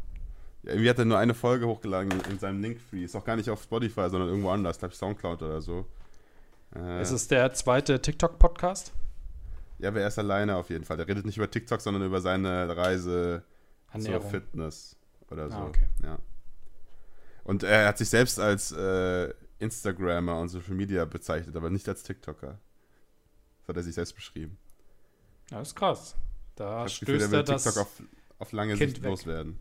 [0.65, 3.03] Irgendwie hat er nur eine Folge hochgeladen in, in seinem Linktree.
[3.03, 4.79] Ist auch gar nicht auf Spotify, sondern irgendwo anders.
[4.79, 5.85] glaube ich Soundcloud oder so.
[6.75, 8.93] Äh, Ist es der zweite TikTok-Podcast?
[9.79, 10.97] ja, aber er ist alleine auf jeden Fall.
[10.97, 13.43] Der redet nicht über TikTok, sondern über seine Reise
[13.91, 14.29] zur Ernährung.
[14.29, 14.95] Fitness
[15.29, 15.55] oder so.
[15.57, 15.87] Ah, okay.
[16.03, 16.17] Ja.
[17.43, 22.03] Und er hat sich selbst als äh, Instagrammer und Social Media bezeichnet, aber nicht als
[22.03, 22.57] TikToker.
[23.59, 24.57] Das hat er sich selbst beschrieben.
[25.51, 26.15] Ja, ist krass.
[26.55, 27.63] Da das Gefühl, stößt er er will das.
[27.63, 28.03] TikTok auf,
[28.39, 29.09] auf lange Kind Sicht weg.
[29.11, 29.59] loswerden.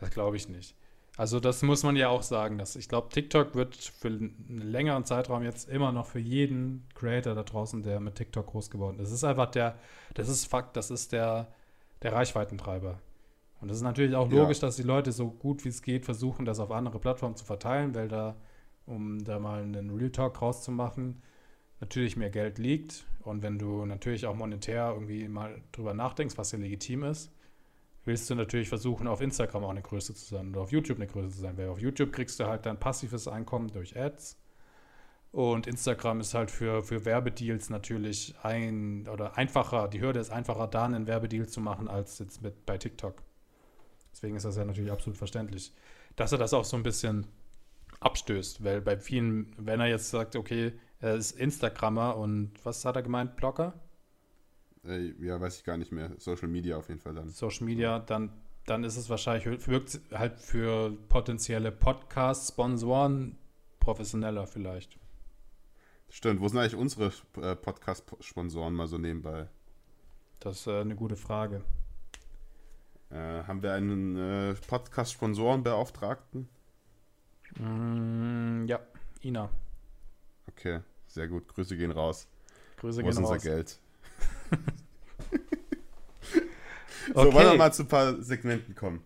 [0.00, 0.74] Das glaube ich nicht.
[1.16, 5.04] Also das muss man ja auch sagen, dass ich glaube, TikTok wird für einen längeren
[5.04, 9.08] Zeitraum jetzt immer noch für jeden Creator da draußen, der mit TikTok groß geworden ist.
[9.08, 9.76] Das ist einfach der,
[10.14, 11.48] das ist Fakt, das ist der,
[12.02, 13.00] der Reichweitentreiber.
[13.60, 14.38] Und es ist natürlich auch Ja.
[14.40, 17.44] logisch, dass die Leute so gut wie es geht versuchen, das auf andere Plattformen zu
[17.44, 18.36] verteilen, weil da,
[18.86, 21.20] um da mal einen Real Talk rauszumachen,
[21.80, 23.04] natürlich mehr Geld liegt.
[23.22, 27.30] Und wenn du natürlich auch monetär irgendwie mal drüber nachdenkst, was ja legitim ist,
[28.04, 31.06] willst du natürlich versuchen, auf Instagram auch eine Größe zu sein oder auf YouTube eine
[31.06, 31.56] Größe zu sein.
[31.56, 34.38] Weil auf YouTube kriegst du halt dein passives Einkommen durch Ads.
[35.32, 40.66] Und Instagram ist halt für, für Werbedeals natürlich ein oder einfacher, die Hürde ist einfacher,
[40.66, 43.22] da einen Werbedeal zu machen, als jetzt mit bei TikTok.
[44.12, 45.72] Deswegen ist das ja natürlich absolut verständlich.
[46.16, 47.28] Dass er das auch so ein bisschen
[48.00, 52.96] abstößt, weil bei vielen, wenn er jetzt sagt, okay, er ist Instagrammer und was hat
[52.96, 53.74] er gemeint, Blogger?
[54.84, 56.12] Äh, ja, weiß ich gar nicht mehr.
[56.18, 57.28] Social Media auf jeden Fall dann.
[57.28, 58.32] Social Media, dann,
[58.66, 63.36] dann ist es wahrscheinlich, wirkt halt für potenzielle Podcast-Sponsoren
[63.78, 64.98] professioneller vielleicht.
[66.08, 69.48] Stimmt, wo sind eigentlich unsere äh, Podcast-Sponsoren mal so nebenbei?
[70.40, 71.62] Das ist äh, eine gute Frage.
[73.12, 76.48] Haben wir einen Podcast-Sponsorenbeauftragten?
[77.58, 78.78] Mm, ja,
[79.22, 79.50] Ina.
[80.48, 81.48] Okay, sehr gut.
[81.48, 82.28] Grüße gehen raus.
[82.76, 83.42] Grüße Wo ist gehen unser raus.
[83.42, 83.80] Geld?
[87.12, 87.32] So, Okay.
[87.34, 89.02] wollen wir mal zu ein paar Segmenten kommen.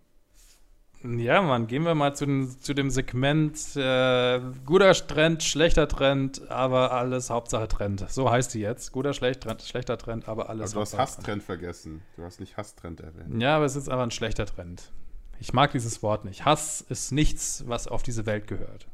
[1.03, 6.51] Ja, Mann, gehen wir mal zu, den, zu dem Segment äh, guter Trend, schlechter Trend,
[6.51, 8.05] aber alles Hauptsache Trend.
[8.11, 8.93] So heißt die jetzt.
[8.93, 12.03] Guter, schlecht, Trend, schlechter Trend, aber Aber alles du hast Hauptsache Hasstrend vergessen.
[12.17, 13.41] Du hast nicht Hasstrend erwähnt.
[13.41, 14.93] Ja, aber es ist aber ein schlechter Trend.
[15.41, 16.45] Ich mag dieses Wort nicht.
[16.47, 18.87] Hass ist nichts, was auf diese Welt gehört.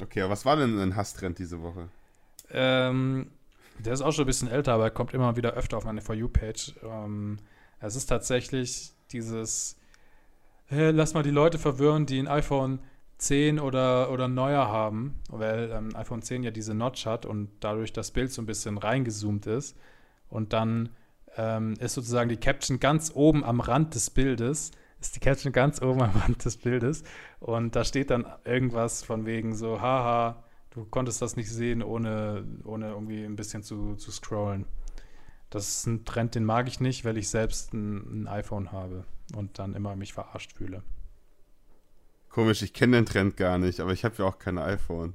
[0.00, 1.88] Okay, aber was war denn ein Hasstrend diese Woche?
[2.50, 3.30] Ähm,
[3.78, 6.00] der ist auch schon ein bisschen älter, aber er kommt immer wieder öfter auf meine
[6.00, 6.74] For You-Page.
[6.84, 7.38] Ähm,
[7.80, 9.76] es ist tatsächlich dieses,
[10.70, 12.80] äh, lass mal die Leute verwirren, die ein iPhone
[13.18, 17.92] 10 oder, oder neuer haben, weil ähm, iPhone 10 ja diese Notch hat und dadurch
[17.92, 19.76] das Bild so ein bisschen reingezoomt ist.
[20.28, 20.90] Und dann
[21.36, 25.80] ähm, ist sozusagen die Caption ganz oben am Rand des Bildes, ist die Caption ganz
[25.82, 27.04] oben am Rand des Bildes.
[27.40, 30.42] Und da steht dann irgendwas von wegen so, haha,
[30.74, 34.66] du konntest das nicht sehen, ohne, ohne irgendwie ein bisschen zu, zu scrollen.
[35.50, 39.04] Das ist ein Trend, den mag ich nicht, weil ich selbst ein, ein iPhone habe
[39.36, 40.82] und dann immer mich verarscht fühle.
[42.30, 45.14] Komisch, ich kenne den Trend gar nicht, aber ich habe ja auch kein iPhone.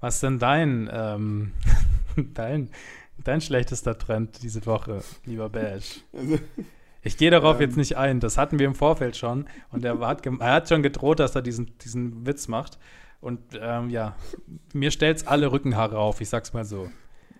[0.00, 1.52] Was ist denn dein, ähm,
[2.34, 2.70] dein,
[3.18, 6.00] dein schlechtester Trend diese Woche, lieber Bash?
[6.14, 6.38] Also,
[7.04, 7.62] Ich gehe darauf Ähm.
[7.62, 8.18] jetzt nicht ein.
[8.18, 9.46] Das hatten wir im Vorfeld schon.
[9.70, 12.78] Und er hat, er hat schon gedroht, dass er diesen, diesen Witz macht.
[13.20, 14.16] Und ähm, ja,
[14.72, 16.90] mir stellt's alle Rückenhaare auf, ich sag's mal so.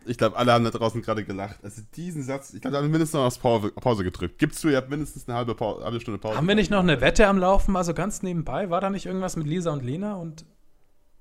[0.07, 1.59] ich glaube, alle haben da draußen gerade gelacht.
[1.63, 4.39] Also diesen Satz, ich glaube, da haben wir mindestens noch auf Pause, Pause gedrückt.
[4.39, 6.37] Gibst du, ihr habt mindestens eine halbe, Pau- halbe Stunde Pause.
[6.37, 8.71] Haben wir nicht noch eine Wette am Laufen, also ganz nebenbei?
[8.71, 10.15] War da nicht irgendwas mit Lisa und Lena?
[10.15, 10.47] Und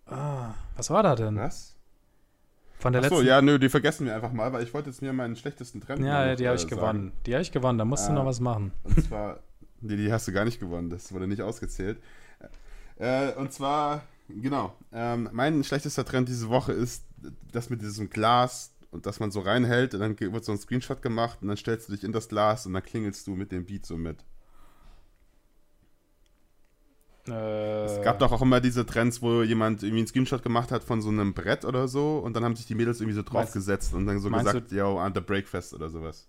[0.05, 1.35] ah, was war da denn?
[1.37, 1.72] Was?
[2.83, 3.27] Von der Achso, letzten.
[3.27, 6.03] ja, nö, die vergessen wir einfach mal, weil ich wollte jetzt mir meinen schlechtesten Trend
[6.05, 6.75] ja, noch, die habe äh, ich sagen.
[6.75, 7.11] gewonnen.
[7.25, 7.77] Die habe ich gewonnen.
[7.79, 8.15] Da musst du Ah.
[8.15, 8.73] noch was machen.
[8.83, 9.39] Und zwar,
[9.79, 11.97] nee, die hast du gar nicht gewonnen, das wurde nicht ausgezählt.
[12.99, 17.03] Äh, und zwar, genau, ähm, mein schlechtester Trend diese Woche ist
[17.53, 21.01] das mit diesem Glas und dass man so reinhält und dann wird so ein Screenshot
[21.01, 23.65] gemacht und dann stellst du dich in das Glas und dann klingelst du mit dem
[23.65, 24.17] Beat so mit.
[27.27, 30.83] Äh, Es gab doch auch immer diese Trends, wo jemand irgendwie einen Screenshot gemacht hat
[30.83, 33.93] von so einem Brett oder so und dann haben sich die Mädels irgendwie so draufgesetzt
[33.93, 36.27] und dann so gesagt, yo, under Breakfast oder sowas.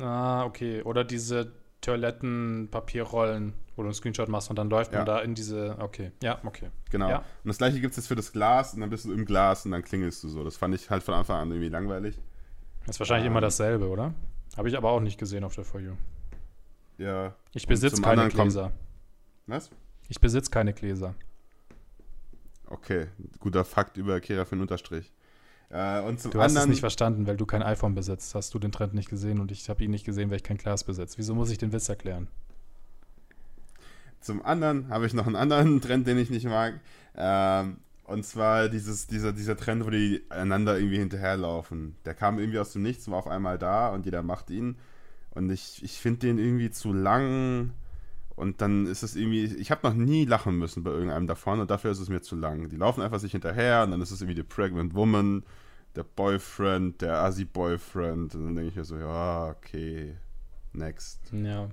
[0.00, 0.82] Ah, okay.
[0.82, 4.98] Oder diese Toilettenpapierrollen, wo du einen Screenshot machst und dann läuft Ja.
[4.98, 5.76] man da in diese.
[5.78, 6.12] Okay.
[6.22, 6.70] Ja, okay.
[6.90, 7.08] Genau.
[7.08, 7.18] Ja.
[7.18, 9.64] Und das gleiche gibt es jetzt für das Glas und dann bist du im Glas
[9.64, 10.44] und dann klingelst du so.
[10.44, 12.18] Das fand ich halt von Anfang an irgendwie langweilig.
[12.86, 13.32] Das ist wahrscheinlich Ähm.
[13.32, 14.14] immer dasselbe, oder?
[14.56, 15.92] Habe ich aber auch nicht gesehen auf der For You.
[16.98, 17.34] Ja.
[17.52, 18.72] Ich besitze keine anderen kommt- Gläser.
[19.46, 19.70] Was?
[20.08, 21.14] Ich besitze keine Gläser.
[22.66, 25.12] Okay, guter Fakt über Kera für den Unterstrich.
[25.70, 28.34] Äh, und zum Du hast es nicht verstanden, weil du kein iPhone besitzt.
[28.34, 30.58] Hast du den Trend nicht gesehen und ich habe ihn nicht gesehen, weil ich kein
[30.58, 31.18] Glas besitze.
[31.18, 32.28] Wieso muss ich den Witz erklären?
[34.24, 36.80] zum anderen habe ich noch einen anderen Trend, den ich nicht mag.
[37.16, 41.96] Ähm, und zwar dieses, dieser, dieser Trend, wo die einander irgendwie hinterherlaufen.
[42.04, 44.76] Der kam irgendwie aus dem Nichts, war auf einmal da und jeder macht ihn.
[45.30, 47.70] Und ich, ich finde den irgendwie zu lang.
[48.36, 51.70] Und dann ist es irgendwie, ich habe noch nie lachen müssen bei irgendeinem davon und
[51.70, 52.68] dafür ist es mir zu lang.
[52.68, 55.44] Die laufen einfach sich hinterher und dann ist es irgendwie die Pregnant Woman,
[55.94, 58.34] der Boyfriend, der Assi-Boyfriend.
[58.34, 60.16] Und dann denke ich mir so, ja, okay,
[60.72, 61.20] next.
[61.32, 61.68] Ja.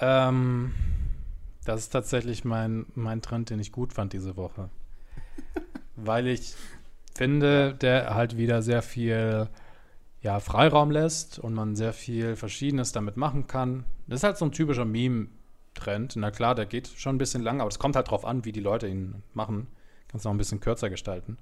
[0.00, 0.72] Ähm,
[1.64, 4.70] das ist tatsächlich mein, mein Trend, den ich gut fand diese Woche.
[5.96, 6.54] Weil ich
[7.14, 9.48] finde, der halt wieder sehr viel
[10.22, 13.84] ja, Freiraum lässt und man sehr viel Verschiedenes damit machen kann.
[14.06, 16.14] Das ist halt so ein typischer Meme-Trend.
[16.16, 18.52] Na klar, der geht schon ein bisschen lang, aber es kommt halt drauf an, wie
[18.52, 19.66] die Leute ihn machen.
[20.08, 21.38] Kannst noch ein bisschen kürzer gestalten.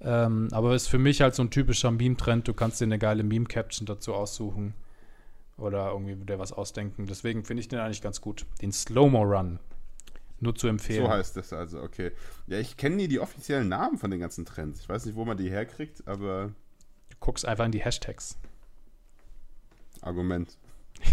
[0.00, 2.48] Ähm, aber ist für mich halt so ein typischer Meme-Trend.
[2.48, 4.72] Du kannst dir eine geile Meme-Caption dazu aussuchen
[5.58, 7.06] oder irgendwie dir was ausdenken.
[7.06, 8.46] Deswegen finde ich den eigentlich ganz gut.
[8.62, 9.58] Den Slow-Mo-Run.
[10.40, 11.04] Nur zu empfehlen.
[11.04, 12.12] So heißt das also, okay.
[12.46, 14.80] Ja, ich kenne nie die offiziellen Namen von den ganzen Trends.
[14.80, 16.52] Ich weiß nicht, wo man die herkriegt, aber Du
[17.20, 18.38] guckst einfach in die Hashtags.
[20.00, 20.56] Argument.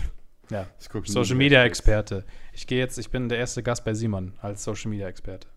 [0.52, 0.68] Ja.
[1.06, 1.64] Social Media.
[1.64, 2.24] Experte.
[2.54, 5.48] Ich gehe jetzt, ich bin der erste Gast bei Simon als Social Media Experte.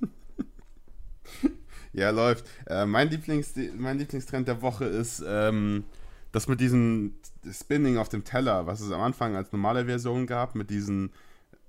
[1.92, 2.44] Ja, läuft.
[2.66, 5.84] Äh, mein, Lieblings, mein Lieblingstrend der Woche ist ähm,
[6.30, 7.14] das mit diesem
[7.50, 11.10] Spinning auf dem Teller, was es am Anfang als normale Version gab, mit diesen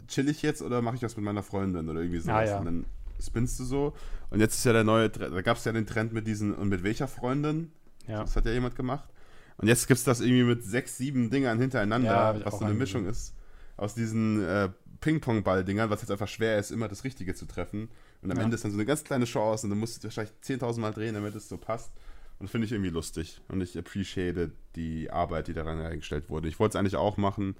[0.07, 2.35] chill ich jetzt oder mache ich das mit meiner Freundin oder irgendwie sowas.
[2.35, 2.59] Ah, ja.
[2.59, 2.85] Und dann
[3.19, 3.93] spinnst du so.
[4.29, 6.53] Und jetzt ist ja der neue Trend, da gab es ja den Trend mit diesen,
[6.53, 7.71] und mit welcher Freundin?
[8.07, 8.21] Ja.
[8.21, 9.09] Das hat ja jemand gemacht.
[9.57, 12.73] Und jetzt gibt es das irgendwie mit sechs, sieben Dingern hintereinander, Ja, was so eine.
[12.73, 13.33] Mischung ist
[13.75, 14.69] aus diesen äh,
[15.01, 17.89] Ping-Pong-Ball-Dingern, was jetzt einfach schwer ist, immer das Richtige zu treffen.
[18.21, 18.43] Und am Ja.
[18.43, 20.91] Ende ist dann so eine ganz kleine Chance und du musst es wahrscheinlich 10.000 Mal
[20.93, 21.91] drehen, damit es so passt.
[22.39, 23.41] Und finde ich irgendwie lustig.
[23.47, 26.47] Und ich appreciate die Arbeit, die daran eingestellt wurde.
[26.47, 27.55] Ich wollte es eigentlich auch machen,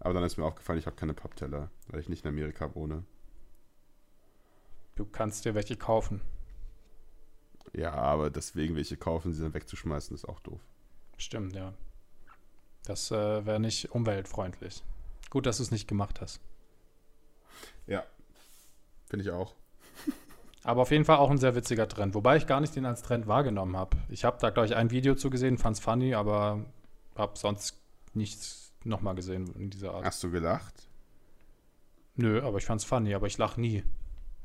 [0.00, 3.04] aber dann ist mir aufgefallen, ich habe keine Pappteller, weil ich nicht in Amerika wohne.
[4.98, 6.20] Du kannst dir welche kaufen.
[7.72, 10.60] Ja, aber deswegen welche kaufen, sie dann wegzuschmeißen, ist auch doof.
[11.18, 11.72] Stimmt, ja.
[12.84, 14.82] Das äh, wäre nicht umweltfreundlich.
[15.30, 16.40] Gut, dass du es nicht gemacht hast.
[17.86, 18.02] Ja,
[19.06, 19.54] finde ich auch.
[20.64, 23.02] Aber auf jeden Fall auch ein sehr witziger Trend, wobei ich gar nicht den als
[23.02, 23.96] Trend wahrgenommen habe.
[24.08, 26.64] Ich habe da, glaube ich, ein Video zugesehen, fand es funny, aber
[27.14, 27.80] habe sonst
[28.14, 30.04] nichts nochmal gesehen in dieser Art.
[30.04, 30.88] Hast du gelacht?
[32.16, 33.84] Nö, aber ich fand es funny, aber ich lache nie.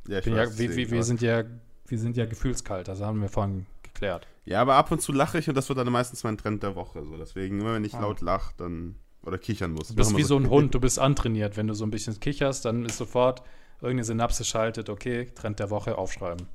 [0.08, 1.44] Ja, ich Bin weiß, ja, wir, wir, wir, sind ja,
[1.88, 4.28] wir sind ja gefühlskalt, das haben wir vorhin geklärt.
[4.46, 6.76] Ja, aber ab und zu lache ich und das wird dann meistens mein Trend der
[6.76, 7.04] Woche.
[7.04, 7.16] So.
[7.18, 8.02] Deswegen, immer wenn ich Ah.
[8.02, 8.96] laut lache, dann.
[9.26, 9.88] Oder kichern muss.
[9.88, 11.56] Du bist wie so ein Hund, du bist antrainiert.
[11.56, 13.42] Wenn du so ein bisschen kicherst, dann ist sofort
[13.76, 16.48] irgendeine Synapse schaltet, okay, Trend der Woche aufschreiben.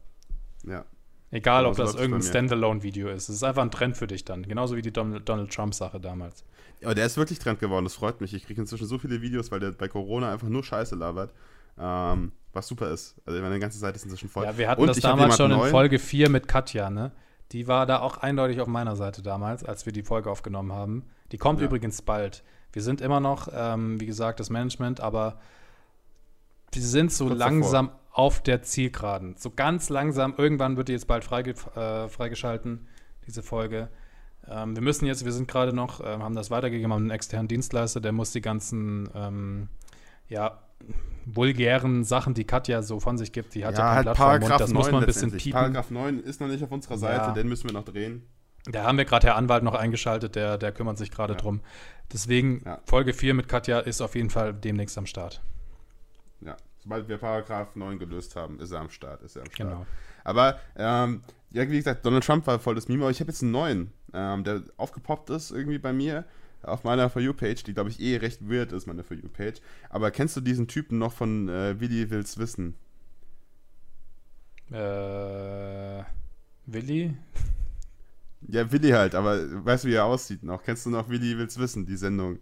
[0.66, 0.84] Ja.
[1.30, 2.22] Egal, ob das irgendein.
[2.22, 3.28] Standalone-Video ist.
[3.28, 4.42] Es ist einfach ein Trend für dich dann.
[4.42, 6.44] Genauso wie die Donald, Trump-Sache damals.
[6.82, 8.32] Aber der ist wirklich Trend geworden, das freut mich.
[8.34, 11.32] Ich kriege inzwischen so viele Videos, weil der bei Corona einfach nur Scheiße labert.
[11.78, 13.16] Ähm, was super ist.
[13.24, 14.44] Also meine ganze Seite ist inzwischen voll.
[14.44, 15.70] Ja, wir hatten Und das damals schon in neuen.
[15.70, 17.12] Folge 4 mit Katja, ne?
[17.52, 21.04] Die war da auch eindeutig auf meiner Seite damals, als wir die Folge aufgenommen haben.
[21.32, 21.66] Die kommt Ja.
[21.66, 22.44] übrigens bald.
[22.72, 25.40] Wir sind immer noch, ähm, wie gesagt, das Management, aber
[26.72, 29.36] wir sind so Kurz langsam auf der Zielgeraden.
[29.38, 30.34] So ganz langsam.
[30.36, 32.86] Irgendwann wird die jetzt bald freige, äh, freigeschalten,
[33.26, 33.88] diese Folge.
[34.46, 37.48] Ähm, wir müssen jetzt, wir sind gerade noch, ähm, haben das weitergegeben an einen externen
[37.48, 39.68] Dienstleister, der muss die ganzen, ähm,
[40.28, 40.58] ja,
[41.26, 44.14] vulgären Sachen, die Katja so von sich gibt, die hat ja, ja, kein halt dem
[44.14, 45.52] Paragraph Mund, das 9 muss man ein bisschen piepen.
[45.52, 47.32] Paragraph 9 ist noch nicht auf unserer Seite, Ja.
[47.32, 48.22] den müssen wir noch drehen.
[48.64, 51.38] Da haben wir gerade Herr Anwalt noch eingeschaltet, der, der kümmert sich gerade Ja.
[51.38, 51.60] drum.
[52.12, 52.80] Deswegen, Ja.
[52.84, 55.42] Folge 4 mit Katja ist auf jeden Fall demnächst am Start.
[56.40, 56.56] Ja.
[56.82, 59.22] Sobald wir Paragraph 9 gelöst haben, ist er am Start.
[59.22, 59.70] Ist er am Start.
[59.70, 59.86] Genau.
[60.24, 63.42] Aber, ähm, ja, wie gesagt, Donald Trump war voll das Meme, aber ich habe jetzt
[63.42, 66.24] einen neuen, ähm, der aufgepoppt ist irgendwie bei mir
[66.62, 69.60] auf meiner For You-Page, die, glaube ich, eh recht weird ist, meine For You-Page.
[69.90, 72.74] Aber kennst du diesen Typen noch von äh, Willi will's wissen?
[74.70, 76.02] Äh,
[76.66, 77.16] Willi?
[78.42, 80.62] Ja, Willi halt, aber weißt du, wie er aussieht noch?
[80.62, 82.38] Kennst du noch Willi will's wissen, die Sendung?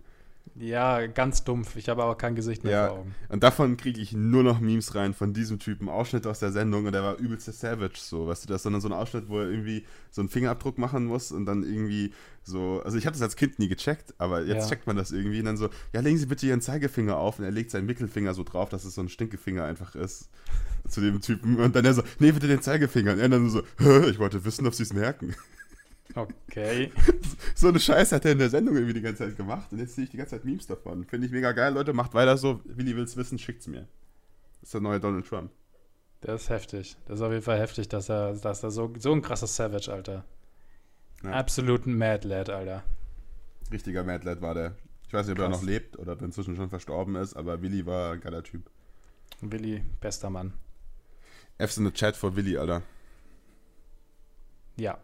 [0.55, 1.77] Ja, ganz dumpf.
[1.77, 2.87] Ich habe aber kein Gesicht mehr Ja.
[2.89, 3.15] vor Augen.
[3.29, 6.87] Und davon kriege ich nur noch Memes rein von diesem Typen, Ausschnitte aus der Sendung
[6.87, 9.29] und der war übelst der Savage, so, weißt du, das ist dann so ein Ausschnitt,
[9.29, 13.13] wo er irgendwie so einen Fingerabdruck machen muss und dann irgendwie so, also ich habe
[13.15, 14.69] das als Kind nie gecheckt, aber jetzt Ja.
[14.71, 17.45] checkt man das irgendwie und dann so, ja, legen Sie bitte Ihren Zeigefinger auf und
[17.45, 20.31] er legt seinen Mittelfinger so drauf, dass es so ein Stinkefinger einfach ist
[20.89, 23.63] zu dem Typen und dann er so, nee, bitte den Zeigefinger und er dann so,
[23.79, 25.35] "Hä, ich wollte wissen, ob Sie es merken.
[26.17, 26.91] Okay.
[27.55, 29.95] So eine Scheiße hat er in der Sendung irgendwie die ganze Zeit gemacht und jetzt
[29.95, 31.05] sehe ich die ganze Zeit Memes davon.
[31.05, 32.61] Finde ich mega geil, Leute, macht weiter so.
[32.65, 33.87] Willi will's wissen, schickt's mir.
[34.61, 35.51] Das ist der neue Donald Trump.
[36.21, 36.97] Das ist heftig.
[37.07, 39.93] Das ist auf jeden Fall heftig, dass er, dass er so, so ein krasser Savage,
[39.93, 40.25] Alter.
[41.23, 41.31] Ja.
[41.31, 42.83] Absolut ein Mad Lad, Alter.
[43.73, 44.77] Richtiger Mad Lad war der.
[45.07, 45.61] Ich weiß nicht, ob er Krass.
[45.61, 48.69] noch lebt oder ob er inzwischen schon verstorben ist, aber Willi war ein geiler Typ.
[49.41, 50.53] Willi, bester Mann.
[51.59, 52.83] F's in the Chat for Willi, Alter.
[54.77, 54.99] Ja.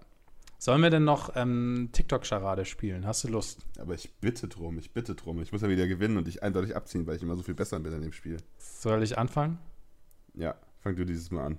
[0.62, 3.04] Sollen wir denn noch ähm, TikTok-Charade spielen?
[3.04, 3.66] Hast du Lust?
[3.80, 5.42] Aber ich bitte drum, ich bitte drum.
[5.42, 7.80] Ich muss ja wieder gewinnen und dich eindeutig abziehen, weil ich immer so viel besser
[7.80, 8.36] bin in dem Spiel.
[8.58, 9.58] Soll ich anfangen?
[10.34, 11.58] Ja, fang du dieses Mal an.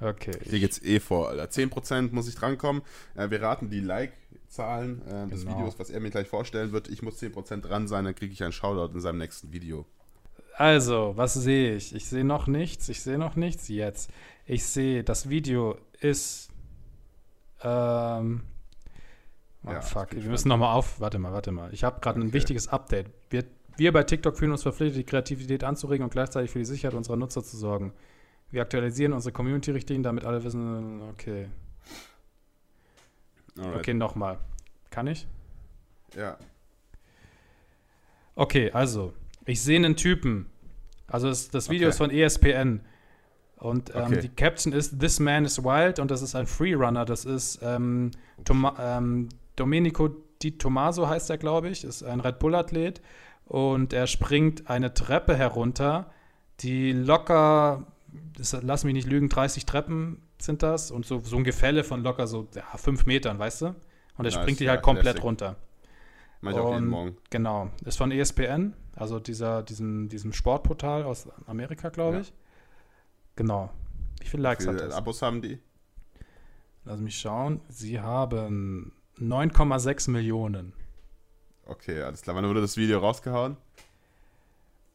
[0.00, 0.32] Okay.
[0.44, 1.44] Hier geht's eh vor, Alter.
[1.44, 2.80] 10% muss ich drankommen.
[3.16, 5.58] Äh, wir raten die Like-Zahlen äh, des Genau.
[5.58, 6.88] Videos, was er mir gleich vorstellen wird.
[6.88, 9.84] Ich muss 10% dran sein, dann kriege ich einen Shoutout in seinem nächsten Video.
[10.56, 11.94] Also, was sehe ich?
[11.94, 12.88] Ich sehe noch nichts.
[12.88, 14.10] Ich sehe noch nichts jetzt.
[14.46, 16.49] Ich sehe, das Video ist.
[17.62, 18.42] Ähm.
[19.64, 20.12] Oh, Ja, fuck.
[20.12, 21.00] Wir müssen nochmal auf.
[21.00, 21.72] Warte mal, warte mal.
[21.74, 22.32] Ich habe gerade ein Okay.
[22.32, 23.10] wichtiges Update.
[23.28, 23.44] Wir,
[23.76, 27.16] wir bei TikTok fühlen uns verpflichtet, die Kreativität anzuregen und gleichzeitig für die Sicherheit unserer
[27.16, 27.92] Nutzer zu sorgen.
[28.50, 31.02] Wir aktualisieren unsere Community-Richtlinien, damit alle wissen.
[31.10, 31.48] Okay.
[33.58, 33.76] Alright.
[33.76, 34.38] Okay, nochmal.
[34.90, 35.26] Kann ich?
[36.16, 36.36] Ja.
[38.34, 39.12] Okay, also,
[39.44, 40.46] ich sehe einen Typen.
[41.06, 41.90] Also das, das Video Okay.
[41.90, 42.80] ist von ESPN.
[43.60, 44.20] Und ähm, Okay.
[44.22, 47.04] die Caption ist This Man is Wild und das ist ein Freerunner.
[47.04, 48.10] Das ist ähm,
[48.78, 50.08] ähm, Domenico
[50.42, 51.84] Di Tommaso heißt er, glaube ich.
[51.84, 53.02] Ist ein Red Bull-Athlet.
[53.44, 56.10] Und er springt eine Treppe herunter,
[56.60, 57.84] die locker,
[58.36, 60.90] das, lass mich nicht lügen, 30 Treppen sind das.
[60.90, 63.66] Und so, so ein Gefälle von locker so ja, fünf Metern, weißt du?
[63.66, 63.74] Und
[64.18, 65.24] er Nice, springt die ja, halt komplett Classic.
[65.24, 65.56] runter.
[66.42, 67.16] Mach ich auch jeden Morgen.
[67.28, 72.20] Genau, ist von ESPN, also dieser, diesem, diesem Sportportal aus Amerika, glaube Ja.
[72.22, 72.32] ich.
[73.40, 73.70] Genau.
[74.20, 74.94] Wie viele Likes Wie hat viele das?
[74.98, 75.58] Abos haben die?
[76.84, 77.62] Lass mich schauen.
[77.70, 80.74] Sie haben 9,6 Millionen.
[81.64, 82.36] Okay, alles klar.
[82.36, 83.56] Wann wurde das Video rausgehauen?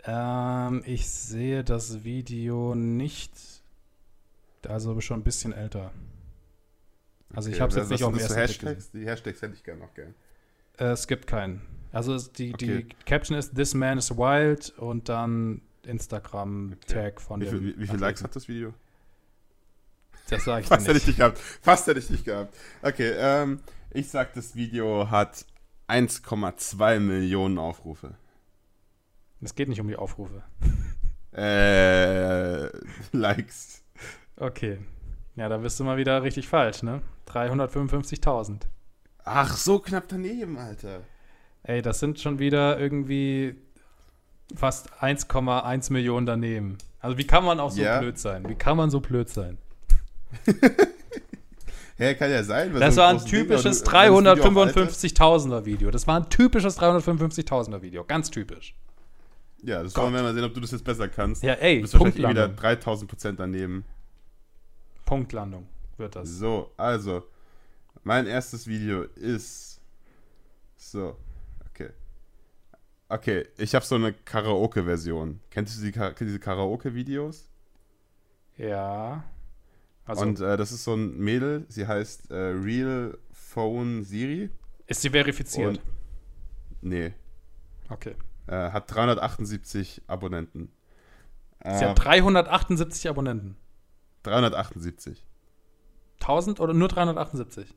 [0.04, 3.32] Ähm, ich sehe das Video nicht.
[4.68, 5.92] Also schon ein bisschen älter.
[7.34, 8.38] Also Okay, ich habe es jetzt nicht auf das ersten
[8.68, 8.92] Hashtags?
[8.92, 10.14] Die Hashtags hätte ich gerne noch gern.
[10.78, 11.62] Äh, es gibt keinen.
[11.92, 12.84] Also die, Okay.
[12.84, 17.72] die Caption ist This man is wild und dann Instagram-Tag von Wie, viel, wie, wie
[17.74, 18.00] viele Athleten.
[18.02, 18.74] Likes hat das Video?
[20.30, 21.08] Das sage ich Fast hätte ich nicht.
[21.08, 21.38] dich gehabt.
[21.38, 22.56] Fast hätte ich dich gehabt.
[22.82, 23.60] Okay, ähm,
[23.92, 25.46] ich sag, das Video hat
[25.88, 28.16] 1,2 Millionen Aufrufe.
[29.42, 30.44] Es geht nicht um die Aufrufe.
[31.38, 32.70] Äh,
[33.12, 33.84] Likes.
[34.38, 34.78] Okay.
[35.36, 37.02] Ja, da bist du mal wieder richtig falsch, ne?
[37.28, 38.62] 355.000.
[39.26, 41.02] Ach, so knapp daneben, Alter.
[41.64, 43.56] Ey, das sind schon wieder irgendwie
[44.56, 46.78] fast 1,1 Millionen daneben.
[47.00, 48.00] Also wie kann man auch so Ja.
[48.00, 48.48] blöd sein?
[48.50, 49.58] Wie kann man so blöd sein?
[51.98, 52.74] Hä, kann ja sein.
[52.74, 55.92] Das so war ein typisches aber du- wenn das Video auf 355.000er Video.
[55.92, 58.04] Das war ein typisches 355.000er Video.
[58.04, 58.76] Ganz typisch.
[59.64, 60.04] Ja, das Gott.
[60.04, 61.42] wollen wir mal sehen, ob du das jetzt besser kannst.
[61.42, 62.56] Ja, ey, du bist wahrscheinlich eh wieder Punktlandung.
[62.62, 63.86] 3000 Prozent daneben.
[65.06, 65.68] Punktlandung
[65.98, 66.30] wird das.
[66.30, 67.24] So, also,
[68.04, 69.80] mein erstes Video ist.
[70.78, 71.16] So.
[73.08, 75.40] Okay, ich habe so eine Karaoke-Version.
[75.52, 77.50] Kennst du die, diese Karaoke-Videos?
[78.58, 79.24] Ja.
[80.06, 84.50] Also, Und äh, das ist so ein Mädel, sie heißt äh, Real Phone Siri.
[84.88, 85.78] ist sie verifiziert?
[85.78, 85.82] Und,
[86.82, 87.14] nee,
[87.90, 88.16] okay.
[88.48, 90.72] äh, hat 378 Abonnenten.
[91.64, 93.56] Sie hat 378 Abonnenten.
[94.22, 95.26] 378.
[96.22, 97.74] 1000 oder nur 378?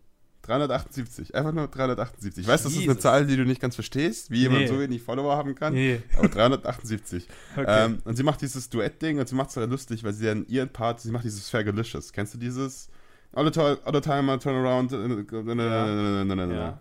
[0.49, 2.43] 378, einfach nur 378.
[2.43, 2.99] Ich weiß, das ist eine.
[2.99, 4.67] Zahl, die du nicht ganz verstehst, wie jemand Nee.
[4.69, 6.01] so wenig Follower haben kann, Nee.
[6.17, 7.29] aber 378.
[7.57, 7.65] Okay.
[7.67, 10.47] Ähm, und sie macht dieses Duett-Ding und sie macht es halt lustig, weil sie dann
[10.49, 12.13] ihren Part, sie macht dieses Fergalicious.
[12.13, 12.89] Kennst du dieses?
[13.33, 14.91] All the, all the time I turn around.
[14.93, 16.81] äh, ja.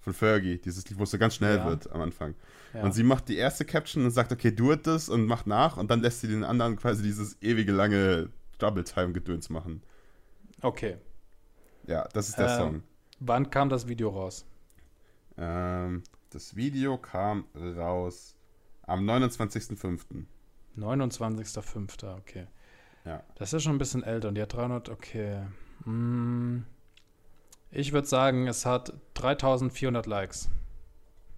[0.00, 1.66] Von Fergie, dieses Lied, wo es so ganz schnell Ja.
[1.66, 2.34] wird am Anfang.
[2.74, 5.90] Und sie macht die erste Caption und sagt, okay, du das und macht nach und
[5.90, 8.28] dann lässt sie den anderen quasi dieses ewige lange
[8.58, 9.82] Double-Time-Gedöns machen.
[10.62, 10.96] okay.
[11.86, 12.82] Ja, das ist der Ähm, Song.
[13.20, 14.44] Wann kam das Video raus?
[15.38, 18.34] Ähm, das Video kam raus
[18.82, 20.24] am 29.05.
[20.76, 22.16] 29.05.
[22.18, 22.46] Okay.
[23.04, 23.22] Ja.
[23.36, 25.42] Das ist schon ein bisschen älter und die hat 300, okay.
[25.84, 26.58] Mm,
[27.70, 30.48] ich würde sagen, es hat 3400 Likes.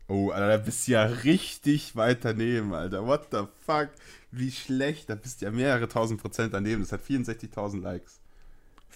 [0.09, 3.07] Oh, Alter, da bist du ja richtig weit daneben, Alter.
[3.07, 3.91] What the fuck?
[4.31, 5.11] Wie schlecht.
[5.11, 6.81] Da bist du ja mehrere tausend Prozent daneben.
[6.81, 8.21] Das hat 64.000 Likes.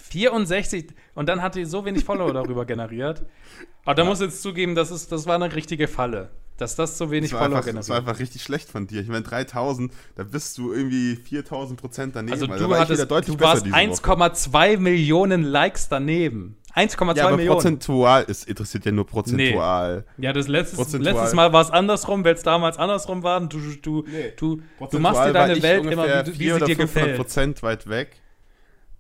[0.02, 3.24] 64 und dann hat die so wenig Follower darüber generiert.
[3.84, 6.98] Aber da muss ich jetzt zugeben, das, ist, das war eine richtige Falle, dass das
[6.98, 8.08] so wenig Das Follower einfach, das war generiert.
[8.08, 9.00] einfach richtig schlecht von dir.
[9.00, 12.32] Ich meine, 3000, da bist du irgendwie 4000 Prozent daneben.
[12.32, 12.68] Also Alter.
[12.68, 13.80] du, hattest, deutlich du warst diese Woche.
[13.80, 16.56] 1,2 Millionen Likes daneben.
[16.74, 17.56] 1,2 Ja, aber Millionen.
[17.56, 20.06] prozentual, es interessiert ja nur prozentual.
[20.16, 21.14] Ja, das letztes, Prozentual.
[21.14, 23.40] letztes Mal war es andersrum, weil es damals andersrum war.
[23.40, 24.32] Du, du, Nee.
[24.36, 26.66] du, du Prozentual machst dir deine Welt immer, wie, du- wie 400 sie dir oder
[26.66, 27.16] 500 gefällt.
[27.16, 28.21] Prozent weit weg.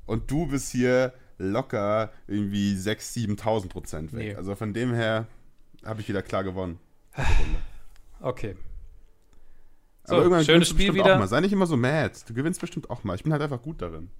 [0.06, 4.18] Und du bist hier locker irgendwie 6.000, 7.000 Prozent weg.
[4.20, 4.34] Nee.
[4.34, 5.26] Also von dem her
[5.84, 6.78] habe ich wieder klar gewonnen.
[8.20, 8.56] Okay.
[10.04, 11.14] So, Aber irgendwann schönes Spiel wieder.
[11.14, 11.28] Auch mal.
[11.28, 12.12] Sei nicht immer so mad.
[12.26, 13.14] Du gewinnst bestimmt auch mal.
[13.14, 14.10] Ich bin halt einfach gut darin.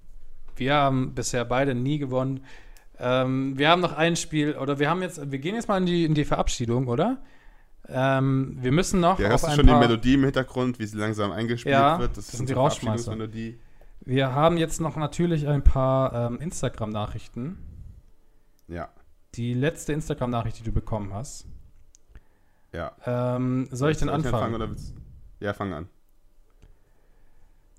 [0.57, 2.45] Wir haben bisher beide nie gewonnen.
[2.99, 5.87] Ähm, wir haben noch ein Spiel, oder wir haben jetzt, wir gehen jetzt mal in
[5.87, 7.19] die, in die Verabschiedung, oder?
[7.89, 10.99] Ähm, wir müssen noch Ja, auf hörst du schon die Melodie im Hintergrund, wie sie
[10.99, 12.17] langsam eingespielt Ja, wird?
[12.17, 12.53] das ist sind die.
[12.53, 13.59] Verabschiedungsmelodie.
[14.05, 17.59] Wir haben jetzt noch natürlich ein paar ähm, Instagram-Nachrichten.
[18.69, 18.89] Ja,
[19.35, 21.47] Die letzte Instagram-Nachricht, die du bekommen hast.
[22.73, 22.93] ja.
[23.07, 24.55] Ähm, soll ich denn anfangen?
[24.55, 24.95] oder willst
[25.41, 25.89] Ja, fang an.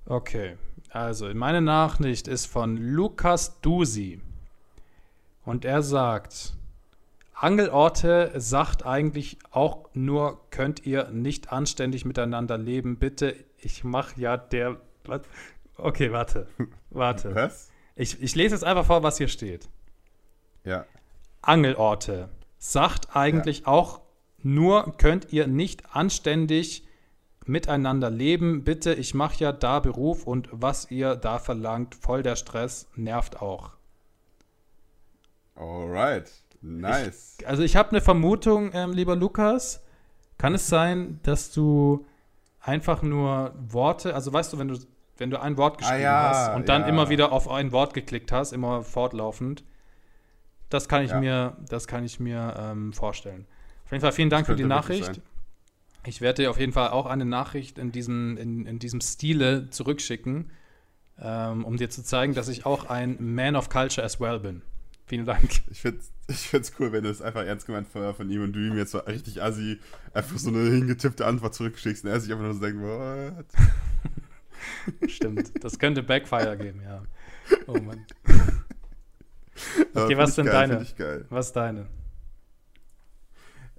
[0.05, 0.57] Okay,
[0.89, 4.21] also meine Nachricht ist von Lukas Dusi.
[5.45, 6.53] Und er sagt,
[7.33, 13.35] Angelorte sagt eigentlich auch nur, könnt ihr nicht anständig miteinander leben, bitte.
[13.57, 14.77] Ich mach ja der.
[15.05, 15.21] Was?
[15.77, 16.47] Okay, warte.
[16.89, 17.33] Warte.
[17.35, 17.69] Was?
[17.95, 19.69] Ich, ich lese jetzt einfach vor, was hier steht.
[20.63, 20.85] Ja.
[21.41, 24.01] Angelorte sagt eigentlich auch
[24.37, 26.87] nur, könnt ihr nicht anständig
[27.45, 28.63] miteinander leben.
[28.63, 33.41] Bitte, ich mache ja da Beruf und was ihr da verlangt, voll der Stress, nervt
[33.41, 33.71] auch.
[35.55, 36.31] Alright.
[36.61, 37.37] Nice.
[37.45, 39.83] Also ich habe eine Vermutung, ähm, lieber Lukas.
[40.37, 42.05] Kann es sein, dass du
[42.61, 44.79] einfach nur Worte, also weißt du, wenn du,
[45.17, 46.87] wenn du ein Wort geschrieben ja, hast und dann ja.
[46.87, 49.63] immer wieder auf ein Wort geklickt hast, immer fortlaufend,
[50.69, 51.19] das kann ich Ja.
[51.19, 53.45] mir, das kann ich mir ähm, vorstellen.
[53.85, 55.21] Auf jeden Fall vielen Dank für die Nachricht.
[56.05, 59.69] Ich werde dir auf jeden Fall auch eine Nachricht in diesem, in, in diesem Stile
[59.69, 60.51] zurückschicken,
[61.21, 64.63] ähm, um dir zu zeigen, dass ich auch ein Man of Culture as well bin.
[65.05, 65.61] Vielen Dank.
[65.69, 68.53] Ich find's, ich find's cool, wenn du es einfach ernst gemeint von, von ihm und
[68.53, 69.79] du ihm jetzt so richtig assi
[70.13, 73.45] einfach so eine hingetippte Antwort zurückschickst und er sich einfach nur so denkt, what?
[75.07, 75.63] Stimmt.
[75.63, 77.03] Das könnte Backfire geben, ja.
[77.67, 78.05] Oh Mann.
[79.93, 80.83] okay, was denn geil, deine?
[80.83, 81.25] Ich geil.
[81.29, 81.87] Was ist deine?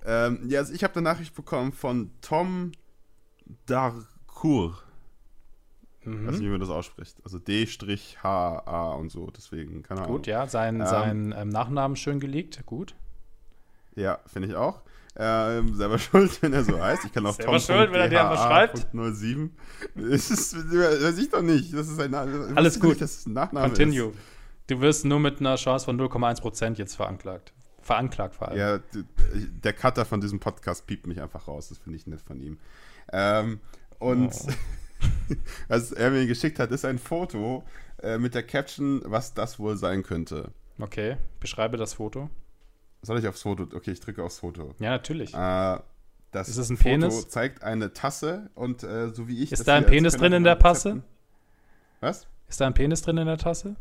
[0.05, 2.73] Ähm, ja, also ich habe eine Nachricht bekommen von Tom
[3.67, 4.85] Darcourt.
[6.05, 6.27] Mhm.
[6.27, 7.17] Weiß nicht, wie man das ausspricht.
[7.25, 10.17] Also D-H-A und so, deswegen, keine Ahnung.
[10.17, 12.65] Gut, ja, sein, Ähm, sein ähm, Nachnamen schön geleakt.
[12.67, 12.95] Gut.
[13.95, 14.83] Ja, finde ich auch.
[15.17, 17.05] Ähm, selber schuld, wenn er so heißt.
[17.05, 18.87] Ich kann auch Selber schuld, wenn er dir einfach schreibt.
[18.93, 19.55] 07.
[19.95, 21.73] Das ist, weiß ich doch nicht.
[21.73, 22.15] Das ist ein.
[22.15, 23.01] Alles gut.
[23.01, 24.13] Das ist ein Nachname Continue.
[24.67, 27.53] Du wirst nur mit einer Chance von 0,1% jetzt veranklagt.
[27.83, 28.59] Veranklagt vor allem.
[28.59, 28.81] Ja,
[29.35, 31.69] der Cutter von diesem Podcast piept mich einfach raus.
[31.69, 32.59] Das finde ich nett von ihm.
[33.13, 33.61] Ähm,
[33.99, 34.53] und Oh.
[35.69, 37.63] was er mir geschickt hat, ist ein Foto
[38.03, 40.51] äh, mit der Caption, was das wohl sein könnte.
[40.79, 42.31] Okay, beschreibe das Foto.
[43.05, 43.65] Soll ich aufs Foto?
[43.75, 44.75] Okay, ich drücke aufs Foto.
[44.79, 45.33] Ja, natürlich.
[45.35, 45.79] Äh,
[46.33, 47.29] das Ist es ein Foto Penis?
[47.29, 49.53] zeigt eine Tasse und äh, so wie ich.
[49.53, 50.59] Ist das da ein Penis drin in der?
[50.61, 51.03] Rezepten-
[52.01, 52.27] Was?
[52.49, 53.77] Ist da ein Penis drin in der Tasse?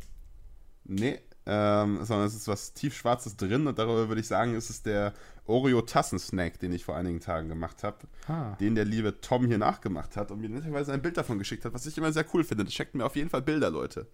[0.86, 4.82] Nee, ähm, sondern es ist was tiefschwarzes drin und darüber würde ich sagen, ist es
[4.84, 5.14] der
[5.48, 7.98] Oreo-Tassensnack, den ich vor einigen Tagen gemacht habe,
[8.28, 8.56] Ah.
[8.60, 11.74] den der liebe Tom hier nachgemacht hat und mir netterweise ein Bild davon geschickt hat,
[11.74, 12.64] was ich immer sehr cool finde.
[12.66, 14.08] Das checkt mir auf jeden Fall Bilder, Leute.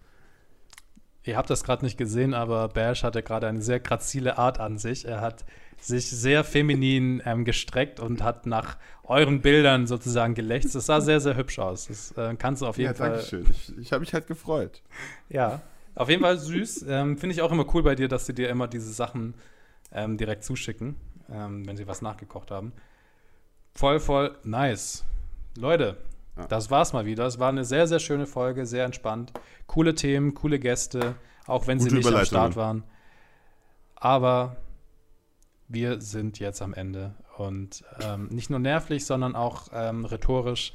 [1.30, 4.78] Ihr habt das gerade nicht gesehen, aber Bash hatte gerade eine sehr grazile Art an
[4.78, 5.04] sich.
[5.04, 5.44] Er hat
[5.78, 10.74] sich sehr feminin ähm, gestreckt und hat nach euren Bildern sozusagen gelächzt.
[10.74, 11.86] Das sah sehr, sehr hübsch aus.
[11.86, 13.10] Das äh, kannst du auf jeden ja, Fall.
[13.10, 13.46] danke schön.
[13.48, 14.82] Ich, ich habe mich halt gefreut.
[15.28, 15.62] Ja,
[15.94, 16.86] auf jeden Fall süß.
[16.88, 19.34] Ähm, Finde ich auch immer cool bei dir, dass sie dir immer diese Sachen
[19.92, 20.96] ähm, direkt zuschicken,
[21.32, 22.72] ähm, wenn sie was nachgekocht haben.
[23.76, 25.04] Voll, voll nice.
[25.56, 25.96] Leute,
[26.40, 26.46] Ja.
[26.46, 27.26] das war's mal wieder.
[27.26, 29.32] Es war eine sehr, sehr schöne Folge, sehr entspannt.
[29.66, 31.14] Coole Themen, coole Gäste,
[31.46, 32.24] auch wenn sie Gute nicht am.
[32.24, 32.84] Start waren.
[33.94, 34.56] Aber
[35.68, 37.14] wir sind jetzt am Ende.
[37.36, 40.72] Und ähm, nicht nur nervlich, sondern auch ähm, rhetorisch.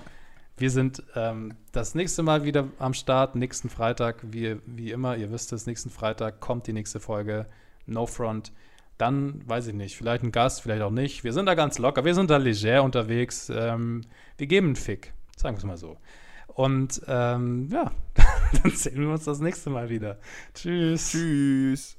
[0.57, 5.31] Wir sind ähm, das nächste Mal wieder am Start, nächsten Freitag, wie, wie immer, ihr
[5.31, 7.45] wisst es, nächsten Freitag kommt die nächste Folge,
[7.85, 8.53] No Front.
[8.97, 11.25] Dann, weiß ich nicht, vielleicht ein Gast, vielleicht auch nicht.
[11.25, 13.51] Wir sind da ganz locker, wir sind da leger unterwegs.
[13.53, 14.01] Ähm,
[14.37, 15.97] wir geben einen Fick, sagen wir es mal so.
[16.47, 17.91] Und ähm, ja,
[18.63, 20.19] dann sehen wir uns das nächste Mal wieder.
[20.53, 21.11] Tschüss.
[21.11, 21.97] Tschüss.